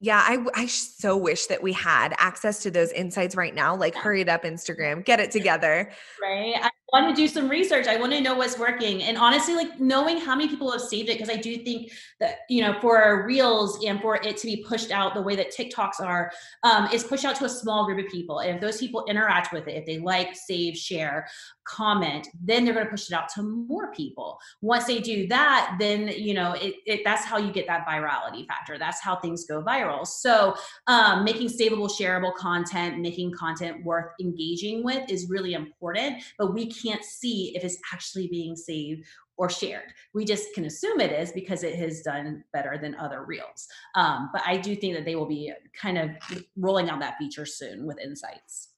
Yeah, 0.00 0.18
I, 0.18 0.44
I 0.54 0.66
so 0.66 1.16
wish 1.16 1.46
that 1.46 1.62
we 1.62 1.72
had 1.72 2.14
access 2.18 2.62
to 2.64 2.70
those 2.70 2.92
insights 2.92 3.34
right 3.34 3.54
now. 3.54 3.74
Like, 3.74 3.94
hurry 3.94 4.20
it 4.20 4.28
up, 4.28 4.44
Instagram, 4.44 5.04
get 5.04 5.20
it 5.20 5.30
together. 5.30 5.90
Right. 6.20 6.54
I 6.60 6.70
want 6.92 7.14
to 7.14 7.20
do 7.20 7.26
some 7.26 7.48
research. 7.48 7.86
I 7.86 7.96
want 7.96 8.12
to 8.12 8.20
know 8.20 8.34
what's 8.34 8.58
working. 8.58 9.02
And 9.02 9.18
honestly, 9.18 9.54
like 9.54 9.80
knowing 9.80 10.18
how 10.18 10.36
many 10.36 10.48
people 10.48 10.70
have 10.70 10.80
saved 10.80 11.08
it, 11.08 11.18
because 11.18 11.28
I 11.28 11.36
do 11.36 11.58
think 11.58 11.90
that, 12.20 12.38
you 12.48 12.62
know, 12.62 12.78
for 12.80 13.24
Reels 13.26 13.84
and 13.84 14.00
for 14.00 14.16
it 14.16 14.36
to 14.36 14.46
be 14.46 14.64
pushed 14.66 14.92
out 14.92 15.14
the 15.14 15.22
way 15.22 15.34
that 15.36 15.52
TikToks 15.52 16.00
are, 16.00 16.30
um, 16.62 16.88
is 16.92 17.02
pushed 17.02 17.24
out 17.24 17.36
to 17.36 17.44
a 17.44 17.48
small 17.48 17.86
group 17.86 18.04
of 18.06 18.10
people. 18.10 18.38
And 18.38 18.54
if 18.54 18.60
those 18.60 18.78
people 18.78 19.04
interact 19.08 19.52
with 19.52 19.66
it, 19.66 19.76
if 19.76 19.84
they 19.84 19.98
like, 19.98 20.36
save, 20.36 20.76
share, 20.76 21.26
comment, 21.64 22.28
then 22.40 22.64
they're 22.64 22.74
going 22.74 22.86
to 22.86 22.90
push 22.90 23.10
it 23.10 23.14
out 23.14 23.28
to 23.30 23.42
more 23.42 23.92
people. 23.92 24.38
Once 24.62 24.84
they 24.84 25.00
do 25.00 25.26
that, 25.26 25.76
then, 25.80 26.06
you 26.16 26.34
know, 26.34 26.52
it, 26.52 26.76
it 26.86 27.00
that's 27.04 27.24
how 27.24 27.36
you 27.36 27.52
get 27.52 27.66
that 27.66 27.84
virality 27.84 28.46
factor. 28.46 28.78
That's 28.78 29.00
how 29.00 29.16
things 29.16 29.44
go 29.44 29.60
viral. 29.60 30.06
So 30.06 30.54
um, 30.86 31.24
making 31.24 31.48
savable, 31.48 31.90
shareable 31.90 32.34
content, 32.34 33.00
making 33.00 33.32
content 33.32 33.84
worth 33.84 34.12
engaging 34.20 34.84
with 34.84 35.10
is 35.10 35.28
really 35.28 35.54
important. 35.54 36.22
But 36.38 36.54
we 36.54 36.70
can't 36.82 37.04
see 37.04 37.52
if 37.54 37.64
it's 37.64 37.78
actually 37.92 38.28
being 38.28 38.56
saved 38.56 39.04
or 39.36 39.50
shared. 39.50 39.92
We 40.14 40.24
just 40.24 40.54
can 40.54 40.64
assume 40.64 41.00
it 41.00 41.12
is 41.12 41.32
because 41.32 41.62
it 41.62 41.74
has 41.76 42.02
done 42.02 42.42
better 42.52 42.78
than 42.80 42.94
other 42.96 43.24
reels. 43.24 43.66
Um, 43.94 44.30
but 44.32 44.42
I 44.46 44.56
do 44.56 44.74
think 44.74 44.94
that 44.94 45.04
they 45.04 45.14
will 45.14 45.26
be 45.26 45.52
kind 45.80 45.98
of 45.98 46.10
rolling 46.56 46.88
out 46.88 47.00
that 47.00 47.18
feature 47.18 47.46
soon 47.46 47.86
with 47.86 47.98
insights. 48.00 48.70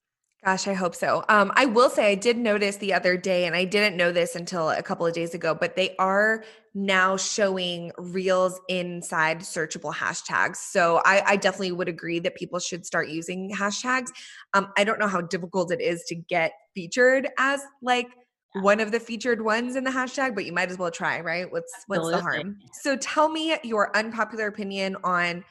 Gosh, 0.45 0.69
I 0.69 0.75
hope 0.75 0.95
so. 0.95 1.25
Um, 1.29 1.51
I 1.57 1.67
will 1.67 1.91
say 1.91 2.13
I 2.13 2.15
did 2.15 2.39
notice 2.39 2.77
the 2.77 2.95
other 2.95 3.17
day, 3.17 3.47
and 3.47 3.57
I 3.57 3.65
didn't 3.65 3.97
know 3.97 4.13
this 4.13 4.37
until 4.37 4.71
a 4.71 4.83
couple 4.85 5.05
of 5.05 5.13
days 5.13 5.35
ago, 5.35 5.53
but 5.53 5.75
they 5.75 5.97
are 5.97 6.45
now 6.75 7.17
showing 7.17 7.91
reels 7.99 8.61
inside 8.69 9.41
searchable 9.41 9.93
hashtags. 9.93 10.57
So 10.57 11.03
I, 11.05 11.25
I 11.27 11.37
definitely 11.37 11.73
would 11.73 11.89
agree 11.89 12.21
that 12.21 12.37
people 12.37 12.61
should 12.61 12.87
start 12.87 13.09
using 13.09 13.51
hashtags. 13.53 14.11
Um, 14.55 14.69
I 14.77 14.85
don't 14.85 15.01
know 15.01 15.09
how 15.09 15.23
difficult 15.23 15.73
it 15.73 15.81
is 15.81 16.05
to 16.05 16.15
get 16.15 16.53
featured 16.73 17.29
as 17.37 17.61
like 17.83 18.07
one 18.53 18.79
of 18.79 18.93
the 18.93 19.01
featured 19.01 19.43
ones 19.43 19.75
in 19.75 19.83
the 19.83 19.91
hashtag, 19.91 20.37
but 20.37 20.45
you 20.47 20.53
might 20.53 20.71
as 20.71 20.79
well 20.79 20.93
try, 20.93 21.21
right? 21.21 21.51
What's 21.51 21.73
what's 21.89 22.11
the 22.11 22.19
harm? 22.19 22.59
So 22.73 22.97
tell 22.97 23.29
me 23.29 23.57
your 23.65 23.95
unpopular 23.97 24.47
opinion 24.47 24.97
on 25.03 25.45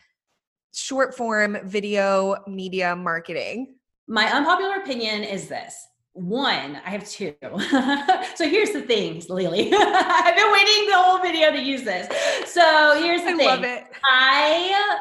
short 0.73 1.15
form 1.15 1.57
video 1.63 2.37
media 2.47 2.95
marketing. 2.95 3.76
My 4.07 4.31
unpopular 4.31 4.77
opinion 4.77 5.23
is 5.23 5.47
this. 5.47 5.85
One, 6.13 6.77
I 6.83 6.89
have 6.89 7.07
two. 7.07 7.35
so 7.41 8.49
here's 8.49 8.71
the 8.71 8.81
thing, 8.81 9.21
Lily. 9.29 9.71
I've 9.75 10.35
been 10.35 10.51
waiting 10.51 10.89
the 10.89 10.95
whole 10.95 11.21
video 11.21 11.51
to 11.51 11.61
use 11.61 11.83
this. 11.83 12.07
So 12.51 12.99
here's 13.01 13.21
the 13.21 13.31
I 13.31 13.37
thing. 13.37 13.45
Love 13.45 13.63
it. 13.63 13.83
I 14.03 14.99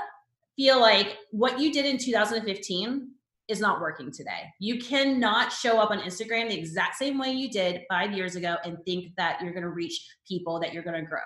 feel 0.56 0.80
like 0.80 1.16
what 1.30 1.60
you 1.60 1.72
did 1.72 1.86
in 1.86 1.98
2015 1.98 3.08
is 3.48 3.60
not 3.60 3.80
working 3.80 4.10
today. 4.10 4.52
You 4.58 4.78
cannot 4.78 5.52
show 5.52 5.78
up 5.78 5.90
on 5.90 6.00
Instagram 6.00 6.48
the 6.48 6.58
exact 6.58 6.96
same 6.96 7.16
way 7.16 7.30
you 7.30 7.48
did 7.48 7.82
five 7.88 8.12
years 8.12 8.34
ago 8.34 8.56
and 8.64 8.76
think 8.84 9.12
that 9.16 9.40
you're 9.40 9.52
going 9.52 9.62
to 9.62 9.70
reach 9.70 10.04
people, 10.26 10.58
that 10.60 10.74
you're 10.74 10.82
going 10.82 11.00
to 11.00 11.08
grow 11.08 11.20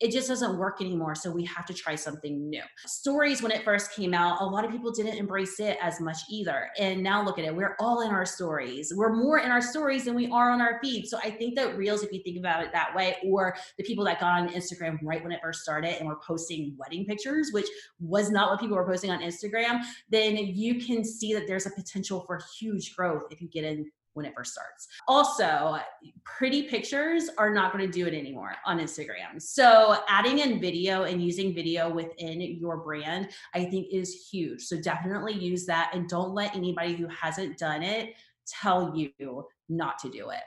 it 0.00 0.10
just 0.10 0.28
doesn't 0.28 0.58
work 0.58 0.80
anymore. 0.80 1.14
So 1.14 1.30
we 1.30 1.44
have 1.44 1.64
to 1.66 1.74
try 1.74 1.94
something 1.94 2.50
new. 2.50 2.62
Stories, 2.86 3.42
when 3.42 3.52
it 3.52 3.64
first 3.64 3.92
came 3.92 4.12
out, 4.12 4.40
a 4.40 4.44
lot 4.44 4.64
of 4.64 4.70
people 4.70 4.92
didn't 4.92 5.16
embrace 5.16 5.58
it 5.58 5.78
as 5.80 6.00
much 6.00 6.18
either. 6.30 6.68
And 6.78 7.02
now 7.02 7.24
look 7.24 7.38
at 7.38 7.44
it, 7.44 7.54
we're 7.54 7.76
all 7.80 8.02
in 8.02 8.10
our 8.10 8.26
stories. 8.26 8.92
We're 8.94 9.14
more 9.14 9.38
in 9.38 9.50
our 9.50 9.62
stories 9.62 10.04
than 10.04 10.14
we 10.14 10.28
are 10.28 10.50
on 10.50 10.60
our 10.60 10.78
feed. 10.82 11.06
So 11.06 11.18
I 11.18 11.30
think 11.30 11.56
that 11.56 11.76
Reels, 11.76 12.02
if 12.02 12.12
you 12.12 12.22
think 12.22 12.38
about 12.38 12.62
it 12.62 12.72
that 12.72 12.94
way, 12.94 13.16
or 13.24 13.56
the 13.78 13.84
people 13.84 14.04
that 14.04 14.20
got 14.20 14.40
on 14.40 14.48
Instagram 14.50 14.98
right 15.02 15.22
when 15.22 15.32
it 15.32 15.40
first 15.42 15.60
started 15.60 15.98
and 15.98 16.08
were 16.08 16.20
posting 16.26 16.76
wedding 16.78 17.06
pictures, 17.06 17.50
which 17.52 17.66
was 17.98 18.30
not 18.30 18.50
what 18.50 18.60
people 18.60 18.76
were 18.76 18.86
posting 18.86 19.10
on 19.10 19.20
Instagram, 19.20 19.80
then 20.10 20.36
you 20.36 20.84
can 20.84 21.04
see 21.04 21.32
that 21.32 21.46
there's 21.46 21.66
a 21.66 21.70
potential 21.70 22.24
for 22.26 22.40
huge 22.58 22.94
growth 22.94 23.22
if 23.30 23.40
you 23.40 23.48
get 23.48 23.64
in 23.64 23.90
when 24.16 24.24
it 24.24 24.34
first 24.34 24.52
starts. 24.52 24.88
Also, 25.06 25.78
pretty 26.24 26.62
pictures 26.62 27.28
are 27.38 27.52
not 27.52 27.72
going 27.72 27.84
to 27.84 27.92
do 27.92 28.06
it 28.06 28.14
anymore 28.14 28.54
on 28.64 28.78
Instagram. 28.78 29.40
So, 29.40 29.98
adding 30.08 30.38
in 30.38 30.60
video 30.60 31.04
and 31.04 31.22
using 31.22 31.54
video 31.54 31.92
within 31.92 32.40
your 32.40 32.78
brand, 32.78 33.28
I 33.54 33.64
think 33.66 33.88
is 33.92 34.28
huge. 34.30 34.62
So, 34.62 34.80
definitely 34.80 35.34
use 35.34 35.66
that 35.66 35.90
and 35.94 36.08
don't 36.08 36.34
let 36.34 36.56
anybody 36.56 36.94
who 36.94 37.06
hasn't 37.08 37.58
done 37.58 37.82
it 37.82 38.14
tell 38.46 38.96
you 38.96 39.46
not 39.68 39.98
to 40.00 40.10
do 40.10 40.30
it. 40.30 40.40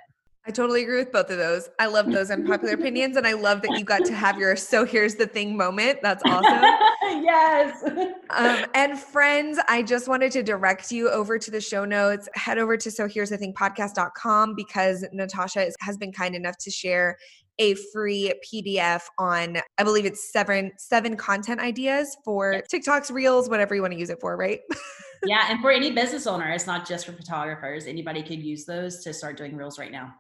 I 0.48 0.52
totally 0.52 0.82
agree 0.84 0.98
with 0.98 1.12
both 1.12 1.30
of 1.30 1.38
those. 1.38 1.70
I 1.80 1.86
love 1.86 2.12
those 2.12 2.32
unpopular 2.32 2.74
opinions, 2.74 3.18
and 3.18 3.28
I 3.28 3.34
love 3.34 3.62
that 3.62 3.78
you 3.78 3.84
got 3.84 4.04
to 4.06 4.14
have 4.14 4.40
your 4.40 4.56
"so 4.56 4.84
here's 4.84 5.16
the 5.16 5.28
thing" 5.28 5.56
moment. 5.56 6.00
That's 6.02 6.24
awesome. 6.26 6.64
yes. 7.30 7.84
Um, 8.30 8.66
and 8.74 9.00
friends, 9.00 9.60
I 9.68 9.84
just 9.84 10.08
wanted 10.08 10.32
to 10.34 10.44
direct 10.44 10.92
you 10.92 11.10
over 11.10 11.38
to 11.38 11.52
the 11.52 11.62
show 11.62 11.86
notes. 11.86 12.28
Head 12.34 12.58
over 12.58 12.78
to 12.78 12.92
so 12.92 13.08
here's 13.08 13.30
the 13.30 13.38
thing 13.38 13.54
podcast.com 13.54 14.56
because 14.56 15.06
Natasha 15.12 15.68
is, 15.68 15.76
has 15.80 15.98
been 15.98 16.12
kind 16.12 16.36
enough 16.36 16.58
to 16.60 16.72
share 16.72 17.18
a 17.60 17.76
free 17.94 18.34
PDF 18.52 19.02
on 19.18 19.58
I 19.78 19.84
believe 19.84 20.06
it's 20.06 20.32
seven 20.32 20.72
seven 20.78 21.18
content 21.18 21.60
ideas 21.60 22.16
for 22.24 22.64
TikToks, 22.74 23.12
Reels, 23.12 23.50
whatever 23.50 23.76
you 23.76 23.82
want 23.82 23.94
to 23.94 24.00
use 24.00 24.10
it 24.10 24.20
for, 24.22 24.38
right? 24.38 24.62
yeah, 25.26 25.48
and 25.50 25.62
for 25.62 25.72
any 25.72 25.92
business 25.92 26.26
owner, 26.26 26.50
it's 26.52 26.68
not 26.68 26.88
just 26.88 27.06
for 27.06 27.12
photographers. 27.12 27.86
Anybody 27.86 28.24
could 28.24 28.42
use 28.42 28.66
those 28.66 29.04
to 29.04 29.14
start 29.14 29.38
doing 29.38 29.56
Reels 29.56 29.78
right 29.78 29.92
now. 29.92 30.16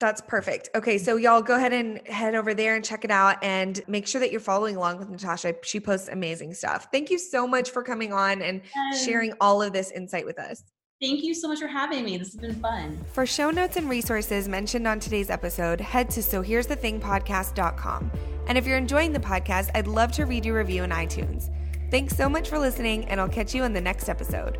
That's 0.00 0.22
perfect. 0.22 0.70
Okay, 0.74 0.96
so 0.96 1.16
y'all 1.16 1.42
go 1.42 1.56
ahead 1.56 1.74
and 1.74 2.06
head 2.08 2.34
over 2.34 2.54
there 2.54 2.74
and 2.74 2.82
check 2.82 3.04
it 3.04 3.10
out 3.10 3.36
and 3.44 3.82
make 3.86 4.06
sure 4.06 4.18
that 4.20 4.30
you're 4.32 4.40
following 4.40 4.76
along 4.76 4.98
with 4.98 5.10
Natasha. 5.10 5.54
She 5.62 5.78
posts 5.78 6.08
amazing 6.08 6.54
stuff. 6.54 6.88
Thank 6.90 7.10
you 7.10 7.18
so 7.18 7.46
much 7.46 7.70
for 7.70 7.82
coming 7.82 8.12
on 8.12 8.40
and 8.40 8.62
sharing 9.04 9.34
all 9.42 9.60
of 9.60 9.74
this 9.74 9.90
insight 9.90 10.24
with 10.24 10.38
us. 10.38 10.64
Thank 11.02 11.22
you 11.22 11.34
so 11.34 11.48
much 11.48 11.60
for 11.60 11.66
having 11.66 12.04
me. 12.04 12.16
This 12.16 12.28
has 12.28 12.36
been 12.36 12.54
fun. 12.54 12.98
For 13.12 13.24
show 13.26 13.50
notes 13.50 13.76
and 13.76 13.88
resources 13.88 14.48
mentioned 14.48 14.86
on 14.86 15.00
today's 15.00 15.30
episode, 15.30 15.80
head 15.80 16.10
to 16.10 16.22
so 16.22 16.42
here's 16.42 16.66
the 16.66 16.76
thing 16.76 17.00
podcast.com. 17.00 18.10
And 18.48 18.58
if 18.58 18.66
you're 18.66 18.78
enjoying 18.78 19.12
the 19.12 19.20
podcast, 19.20 19.70
I'd 19.74 19.86
love 19.86 20.12
to 20.12 20.24
read 20.24 20.44
your 20.44 20.56
review 20.56 20.82
in 20.82 20.90
iTunes. 20.90 21.50
Thanks 21.90 22.16
so 22.16 22.28
much 22.28 22.48
for 22.48 22.58
listening, 22.58 23.04
and 23.06 23.20
I'll 23.20 23.28
catch 23.28 23.54
you 23.54 23.64
in 23.64 23.72
the 23.72 23.80
next 23.80 24.08
episode. 24.08 24.58